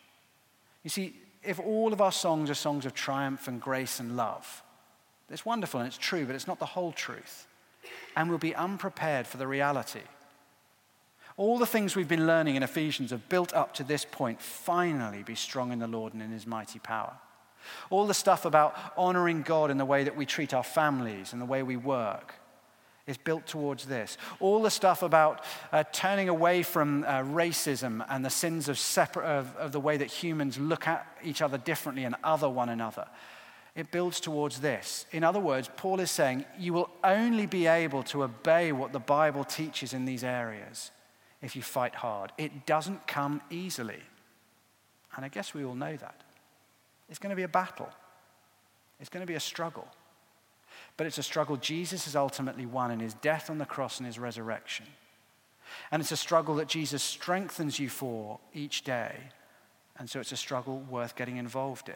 You 0.82 0.90
see, 0.90 1.14
if 1.42 1.58
all 1.58 1.92
of 1.92 2.00
our 2.00 2.12
songs 2.12 2.50
are 2.50 2.54
songs 2.54 2.86
of 2.86 2.94
triumph 2.94 3.48
and 3.48 3.60
grace 3.60 4.00
and 4.00 4.16
love, 4.16 4.62
it's 5.30 5.44
wonderful 5.44 5.80
and 5.80 5.86
it's 5.86 5.98
true, 5.98 6.24
but 6.24 6.34
it's 6.34 6.46
not 6.46 6.58
the 6.58 6.66
whole 6.66 6.92
truth. 6.92 7.46
And 8.16 8.28
we'll 8.28 8.38
be 8.38 8.54
unprepared 8.54 9.26
for 9.26 9.36
the 9.36 9.46
reality 9.46 10.00
all 11.38 11.56
the 11.56 11.66
things 11.66 11.94
we've 11.94 12.08
been 12.08 12.26
learning 12.26 12.56
in 12.56 12.64
Ephesians 12.64 13.12
have 13.12 13.28
built 13.28 13.54
up 13.54 13.72
to 13.74 13.84
this 13.84 14.04
point. 14.04 14.42
Finally, 14.42 15.22
be 15.22 15.36
strong 15.36 15.72
in 15.72 15.78
the 15.78 15.86
Lord 15.86 16.12
and 16.12 16.20
in 16.20 16.32
his 16.32 16.48
mighty 16.48 16.80
power. 16.80 17.14
All 17.90 18.08
the 18.08 18.14
stuff 18.14 18.44
about 18.44 18.76
honoring 18.96 19.42
God 19.42 19.70
in 19.70 19.78
the 19.78 19.84
way 19.84 20.02
that 20.02 20.16
we 20.16 20.26
treat 20.26 20.52
our 20.52 20.64
families 20.64 21.32
and 21.32 21.40
the 21.40 21.46
way 21.46 21.62
we 21.62 21.76
work 21.76 22.34
is 23.06 23.16
built 23.16 23.46
towards 23.46 23.86
this. 23.86 24.18
All 24.40 24.60
the 24.62 24.70
stuff 24.70 25.02
about 25.02 25.44
uh, 25.70 25.84
turning 25.92 26.28
away 26.28 26.64
from 26.64 27.04
uh, 27.04 27.22
racism 27.22 28.04
and 28.08 28.24
the 28.24 28.30
sins 28.30 28.68
of, 28.68 28.76
separ- 28.76 29.22
of, 29.22 29.54
of 29.56 29.70
the 29.70 29.80
way 29.80 29.96
that 29.96 30.10
humans 30.10 30.58
look 30.58 30.88
at 30.88 31.06
each 31.22 31.40
other 31.40 31.56
differently 31.56 32.04
and 32.04 32.16
other 32.24 32.48
one 32.48 32.68
another. 32.68 33.06
It 33.76 33.92
builds 33.92 34.18
towards 34.18 34.58
this. 34.58 35.06
In 35.12 35.22
other 35.22 35.38
words, 35.38 35.70
Paul 35.76 36.00
is 36.00 36.10
saying 36.10 36.46
you 36.58 36.72
will 36.72 36.90
only 37.04 37.46
be 37.46 37.68
able 37.68 38.02
to 38.04 38.24
obey 38.24 38.72
what 38.72 38.92
the 38.92 38.98
Bible 38.98 39.44
teaches 39.44 39.94
in 39.94 40.04
these 40.04 40.24
areas 40.24 40.90
if 41.42 41.54
you 41.56 41.62
fight 41.62 41.94
hard. 41.94 42.32
It 42.38 42.66
doesn't 42.66 43.06
come 43.06 43.40
easily. 43.50 44.02
And 45.16 45.24
I 45.24 45.28
guess 45.28 45.54
we 45.54 45.64
all 45.64 45.74
know 45.74 45.96
that. 45.96 46.22
It's 47.08 47.18
going 47.18 47.30
to 47.30 47.36
be 47.36 47.42
a 47.42 47.48
battle, 47.48 47.88
it's 49.00 49.08
going 49.08 49.22
to 49.22 49.26
be 49.26 49.34
a 49.34 49.40
struggle. 49.40 49.88
But 50.96 51.06
it's 51.06 51.18
a 51.18 51.22
struggle 51.22 51.56
Jesus 51.56 52.04
has 52.04 52.16
ultimately 52.16 52.66
won 52.66 52.90
in 52.90 53.00
his 53.00 53.14
death 53.14 53.50
on 53.50 53.58
the 53.58 53.64
cross 53.64 53.98
and 53.98 54.06
his 54.06 54.18
resurrection. 54.18 54.86
And 55.90 56.00
it's 56.00 56.12
a 56.12 56.16
struggle 56.16 56.56
that 56.56 56.68
Jesus 56.68 57.02
strengthens 57.02 57.78
you 57.78 57.88
for 57.88 58.40
each 58.52 58.82
day. 58.82 59.14
And 59.98 60.10
so 60.10 60.20
it's 60.20 60.32
a 60.32 60.36
struggle 60.36 60.80
worth 60.90 61.14
getting 61.14 61.36
involved 61.36 61.88
in. 61.88 61.94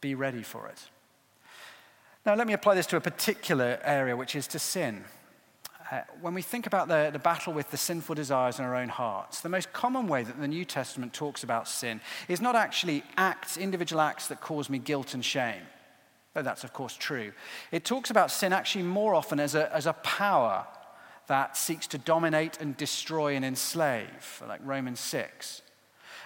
Be 0.00 0.14
ready 0.14 0.42
for 0.42 0.68
it. 0.68 0.78
Now, 2.24 2.34
let 2.34 2.46
me 2.46 2.52
apply 2.52 2.74
this 2.74 2.86
to 2.86 2.96
a 2.96 3.00
particular 3.00 3.78
area, 3.82 4.16
which 4.16 4.34
is 4.34 4.46
to 4.48 4.58
sin. 4.58 5.04
Uh, 5.90 6.02
when 6.20 6.34
we 6.34 6.42
think 6.42 6.66
about 6.66 6.88
the, 6.88 7.08
the 7.10 7.18
battle 7.18 7.52
with 7.52 7.70
the 7.70 7.76
sinful 7.76 8.14
desires 8.14 8.58
in 8.58 8.64
our 8.64 8.76
own 8.76 8.90
hearts, 8.90 9.40
the 9.40 9.48
most 9.48 9.72
common 9.72 10.06
way 10.06 10.22
that 10.22 10.38
the 10.38 10.48
New 10.48 10.64
Testament 10.64 11.14
talks 11.14 11.42
about 11.42 11.66
sin 11.66 12.00
is 12.28 12.42
not 12.42 12.54
actually 12.54 13.02
acts, 13.16 13.56
individual 13.56 14.02
acts 14.02 14.28
that 14.28 14.40
cause 14.40 14.68
me 14.68 14.78
guilt 14.78 15.14
and 15.14 15.24
shame. 15.24 15.62
Though 16.34 16.42
that's, 16.42 16.62
of 16.62 16.74
course, 16.74 16.94
true. 16.94 17.32
It 17.72 17.86
talks 17.86 18.10
about 18.10 18.30
sin 18.30 18.52
actually 18.52 18.84
more 18.84 19.14
often 19.14 19.40
as 19.40 19.54
a, 19.54 19.74
as 19.74 19.86
a 19.86 19.94
power 19.94 20.66
that 21.26 21.56
seeks 21.56 21.86
to 21.88 21.98
dominate 21.98 22.60
and 22.60 22.76
destroy 22.76 23.34
and 23.34 23.44
enslave, 23.44 24.42
like 24.46 24.60
Romans 24.64 25.00
6. 25.00 25.62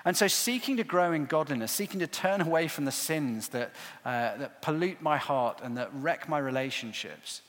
And 0.04 0.16
so, 0.16 0.26
seeking 0.26 0.76
to 0.78 0.84
grow 0.84 1.12
in 1.12 1.26
godliness, 1.26 1.70
seeking 1.70 2.00
to 2.00 2.08
turn 2.08 2.40
away 2.48 2.66
from 2.66 2.84
the 2.84 2.92
sins 2.92 3.48
that, 3.48 3.72
uh, 4.04 4.36
that 4.38 4.60
pollute 4.62 5.00
my 5.00 5.18
heart 5.18 5.60
and 5.62 5.76
that 5.76 5.90
wreck 5.94 6.28
my 6.28 6.38
relationships, 6.38 7.42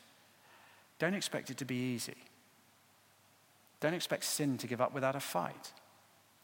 don't 1.03 1.15
expect 1.15 1.49
it 1.49 1.57
to 1.57 1.65
be 1.65 1.75
easy. 1.75 2.15
Don't 3.81 3.93
expect 3.93 4.23
sin 4.23 4.57
to 4.59 4.67
give 4.67 4.79
up 4.79 4.93
without 4.93 5.17
a 5.17 5.19
fight. 5.19 5.73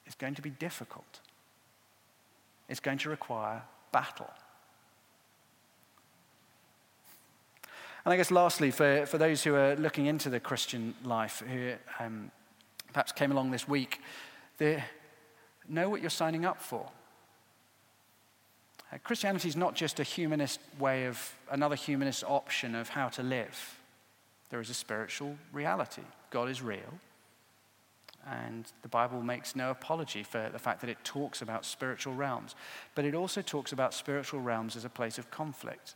It's 0.05 0.15
going 0.15 0.35
to 0.35 0.41
be 0.41 0.49
difficult. 0.49 1.21
It's 2.67 2.81
going 2.81 2.97
to 2.97 3.09
require 3.09 3.61
battle. 3.93 4.29
And 8.03 8.13
I 8.13 8.17
guess, 8.17 8.31
lastly, 8.31 8.69
for, 8.69 9.05
for 9.05 9.17
those 9.17 9.45
who 9.45 9.55
are 9.55 9.77
looking 9.77 10.07
into 10.07 10.29
the 10.29 10.41
Christian 10.41 10.93
life, 11.05 11.41
who 11.49 11.75
um, 11.97 12.29
perhaps 12.91 13.13
came 13.13 13.31
along 13.31 13.51
this 13.51 13.65
week, 13.65 14.01
know 15.69 15.89
what 15.89 16.01
you're 16.01 16.09
signing 16.09 16.43
up 16.43 16.61
for. 16.61 16.85
Uh, 18.91 18.97
Christianity 19.05 19.47
is 19.47 19.55
not 19.55 19.73
just 19.73 20.01
a 20.01 20.03
humanist 20.03 20.59
way 20.77 21.05
of, 21.05 21.33
another 21.49 21.77
humanist 21.77 22.25
option 22.27 22.75
of 22.75 22.89
how 22.89 23.07
to 23.07 23.23
live. 23.23 23.78
There 24.49 24.59
is 24.59 24.69
a 24.69 24.73
spiritual 24.73 25.37
reality. 25.53 26.01
God 26.31 26.49
is 26.49 26.61
real. 26.61 26.99
And 28.27 28.65
the 28.81 28.87
Bible 28.87 29.21
makes 29.21 29.55
no 29.55 29.71
apology 29.71 30.23
for 30.23 30.49
the 30.51 30.59
fact 30.59 30.81
that 30.81 30.89
it 30.89 31.03
talks 31.03 31.41
about 31.41 31.65
spiritual 31.65 32.13
realms. 32.13 32.55
But 32.95 33.05
it 33.05 33.15
also 33.15 33.41
talks 33.41 33.71
about 33.71 33.93
spiritual 33.93 34.41
realms 34.41 34.75
as 34.75 34.85
a 34.85 34.89
place 34.89 35.17
of 35.17 35.31
conflict. 35.31 35.95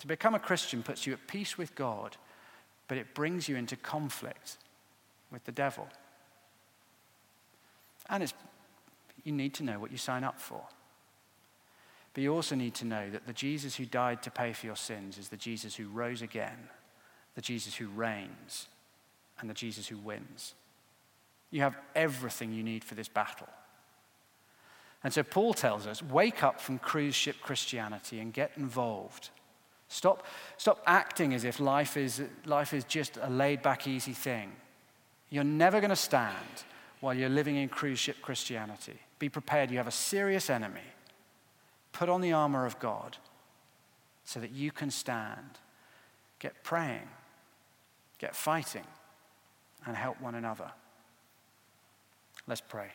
To 0.00 0.06
become 0.06 0.34
a 0.34 0.38
Christian 0.38 0.82
puts 0.82 1.06
you 1.06 1.12
at 1.12 1.26
peace 1.26 1.58
with 1.58 1.74
God, 1.74 2.16
but 2.88 2.96
it 2.96 3.14
brings 3.14 3.48
you 3.48 3.56
into 3.56 3.76
conflict 3.76 4.56
with 5.30 5.44
the 5.44 5.52
devil. 5.52 5.88
And 8.08 8.32
you 9.24 9.32
need 9.32 9.54
to 9.54 9.62
know 9.62 9.78
what 9.78 9.92
you 9.92 9.98
sign 9.98 10.24
up 10.24 10.40
for. 10.40 10.62
But 12.14 12.22
you 12.22 12.34
also 12.34 12.54
need 12.54 12.74
to 12.76 12.84
know 12.84 13.10
that 13.10 13.26
the 13.26 13.32
Jesus 13.32 13.76
who 13.76 13.84
died 13.84 14.22
to 14.22 14.30
pay 14.30 14.52
for 14.52 14.66
your 14.66 14.76
sins 14.76 15.18
is 15.18 15.28
the 15.28 15.36
Jesus 15.36 15.76
who 15.76 15.88
rose 15.88 16.22
again 16.22 16.68
the 17.40 17.46
Jesus 17.46 17.74
who 17.74 17.88
reigns 17.88 18.68
and 19.40 19.48
the 19.48 19.54
Jesus 19.54 19.88
who 19.88 19.96
wins. 19.96 20.52
You 21.50 21.62
have 21.62 21.74
everything 21.96 22.52
you 22.52 22.62
need 22.62 22.84
for 22.84 22.94
this 22.94 23.08
battle. 23.08 23.48
And 25.02 25.10
so 25.10 25.22
Paul 25.22 25.54
tells 25.54 25.86
us 25.86 26.02
wake 26.02 26.42
up 26.42 26.60
from 26.60 26.78
cruise 26.78 27.14
ship 27.14 27.36
Christianity 27.40 28.20
and 28.20 28.30
get 28.30 28.50
involved. 28.58 29.30
Stop, 29.88 30.26
stop 30.58 30.82
acting 30.86 31.32
as 31.32 31.44
if 31.44 31.60
life 31.60 31.96
is, 31.96 32.22
life 32.44 32.74
is 32.74 32.84
just 32.84 33.16
a 33.22 33.30
laid 33.30 33.62
back, 33.62 33.88
easy 33.88 34.12
thing. 34.12 34.52
You're 35.30 35.42
never 35.42 35.80
going 35.80 35.88
to 35.88 35.96
stand 35.96 36.64
while 37.00 37.14
you're 37.14 37.30
living 37.30 37.56
in 37.56 37.70
cruise 37.70 37.98
ship 37.98 38.16
Christianity. 38.20 38.98
Be 39.18 39.30
prepared, 39.30 39.70
you 39.70 39.78
have 39.78 39.86
a 39.86 39.90
serious 39.92 40.50
enemy. 40.50 40.88
Put 41.92 42.10
on 42.10 42.20
the 42.20 42.34
armor 42.34 42.66
of 42.66 42.78
God 42.78 43.16
so 44.24 44.40
that 44.40 44.50
you 44.50 44.70
can 44.70 44.90
stand. 44.90 45.58
Get 46.38 46.62
praying 46.62 47.08
get 48.20 48.36
fighting, 48.36 48.84
and 49.86 49.96
help 49.96 50.20
one 50.20 50.34
another. 50.34 50.70
Let's 52.46 52.60
pray. 52.60 52.90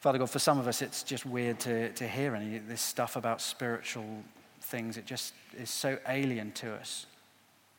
Father 0.00 0.18
God, 0.18 0.28
for 0.28 0.38
some 0.38 0.58
of 0.58 0.68
us, 0.68 0.82
it's 0.82 1.02
just 1.02 1.24
weird 1.24 1.58
to, 1.60 1.88
to 1.94 2.06
hear 2.06 2.34
any 2.34 2.58
of 2.58 2.68
this 2.68 2.82
stuff 2.82 3.16
about 3.16 3.40
spiritual 3.40 4.22
things. 4.60 4.98
It 4.98 5.06
just 5.06 5.32
is 5.56 5.70
so 5.70 5.98
alien 6.06 6.52
to 6.52 6.74
us. 6.74 7.06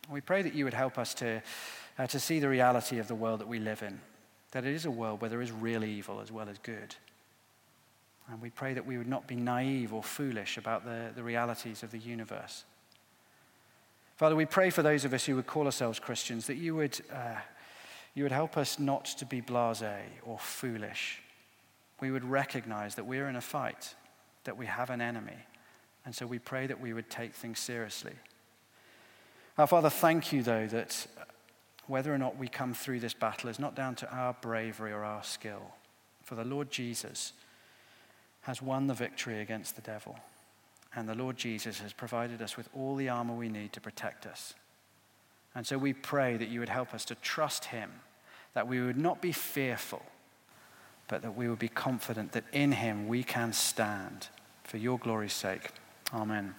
We 0.09 0.21
pray 0.21 0.41
that 0.41 0.55
you 0.55 0.63
would 0.63 0.73
help 0.73 0.97
us 0.97 1.13
to, 1.15 1.43
uh, 1.99 2.07
to 2.07 2.19
see 2.19 2.39
the 2.39 2.49
reality 2.49 2.97
of 2.97 3.07
the 3.07 3.13
world 3.13 3.41
that 3.41 3.47
we 3.47 3.59
live 3.59 3.83
in, 3.83 4.01
that 4.51 4.65
it 4.65 4.73
is 4.73 4.85
a 4.85 4.91
world 4.91 5.21
where 5.21 5.29
there 5.29 5.41
is 5.43 5.51
real 5.51 5.83
evil 5.83 6.19
as 6.19 6.31
well 6.31 6.49
as 6.49 6.57
good. 6.57 6.95
And 8.29 8.41
we 8.41 8.49
pray 8.49 8.73
that 8.73 8.85
we 8.85 8.97
would 8.97 9.07
not 9.07 9.27
be 9.27 9.35
naive 9.35 9.93
or 9.93 10.01
foolish 10.01 10.57
about 10.57 10.83
the, 10.83 11.11
the 11.15 11.23
realities 11.23 11.83
of 11.83 11.91
the 11.91 11.99
universe. 11.99 12.63
Father, 14.17 14.35
we 14.35 14.45
pray 14.45 14.69
for 14.69 14.81
those 14.81 15.05
of 15.05 15.13
us 15.13 15.25
who 15.25 15.35
would 15.35 15.47
call 15.47 15.65
ourselves 15.65 15.99
Christians 15.99 16.47
that 16.47 16.55
you 16.55 16.73
would, 16.75 16.99
uh, 17.13 17.35
you 18.13 18.23
would 18.23 18.31
help 18.31 18.57
us 18.57 18.79
not 18.79 19.05
to 19.05 19.25
be 19.25 19.41
blase 19.41 19.83
or 20.25 20.39
foolish 20.39 21.21
we 22.01 22.11
would 22.11 22.25
recognize 22.25 22.95
that 22.95 23.05
we're 23.05 23.27
in 23.27 23.35
a 23.35 23.41
fight, 23.41 23.95
that 24.43 24.57
we 24.57 24.65
have 24.65 24.89
an 24.89 25.01
enemy. 25.01 25.37
And 26.05 26.13
so 26.13 26.25
we 26.25 26.39
pray 26.39 26.67
that 26.67 26.79
we 26.79 26.93
would 26.93 27.09
take 27.09 27.33
things 27.33 27.59
seriously. 27.59 28.13
Our 29.57 29.67
Father, 29.67 29.89
thank 29.89 30.33
you, 30.33 30.43
though, 30.43 30.67
that 30.67 31.07
whether 31.87 32.13
or 32.13 32.17
not 32.17 32.37
we 32.37 32.47
come 32.47 32.73
through 32.73 32.99
this 32.99 33.13
battle 33.13 33.49
is 33.49 33.59
not 33.59 33.75
down 33.75 33.95
to 33.95 34.11
our 34.13 34.35
bravery 34.41 34.91
or 34.91 35.03
our 35.03 35.23
skill. 35.23 35.73
For 36.23 36.35
the 36.35 36.43
Lord 36.43 36.69
Jesus 36.69 37.33
has 38.45 38.61
won 38.61 38.87
the 38.87 38.93
victory 38.93 39.41
against 39.41 39.75
the 39.75 39.81
devil. 39.81 40.17
And 40.95 41.07
the 41.07 41.15
Lord 41.15 41.37
Jesus 41.37 41.79
has 41.79 41.93
provided 41.93 42.41
us 42.41 42.57
with 42.57 42.69
all 42.73 42.95
the 42.95 43.09
armor 43.09 43.35
we 43.35 43.49
need 43.49 43.73
to 43.73 43.81
protect 43.81 44.25
us. 44.25 44.53
And 45.53 45.67
so 45.67 45.77
we 45.77 45.93
pray 45.93 46.37
that 46.37 46.49
you 46.49 46.59
would 46.59 46.69
help 46.69 46.93
us 46.93 47.05
to 47.05 47.15
trust 47.15 47.65
him, 47.65 47.91
that 48.53 48.67
we 48.67 48.81
would 48.81 48.97
not 48.97 49.21
be 49.21 49.31
fearful 49.31 50.01
but 51.07 51.21
that 51.21 51.35
we 51.35 51.47
would 51.47 51.59
be 51.59 51.69
confident 51.69 52.31
that 52.31 52.43
in 52.51 52.71
him 52.71 53.07
we 53.07 53.23
can 53.23 53.53
stand 53.53 54.27
for 54.63 54.77
your 54.77 54.97
glory's 54.97 55.33
sake. 55.33 55.69
Amen. 56.13 56.53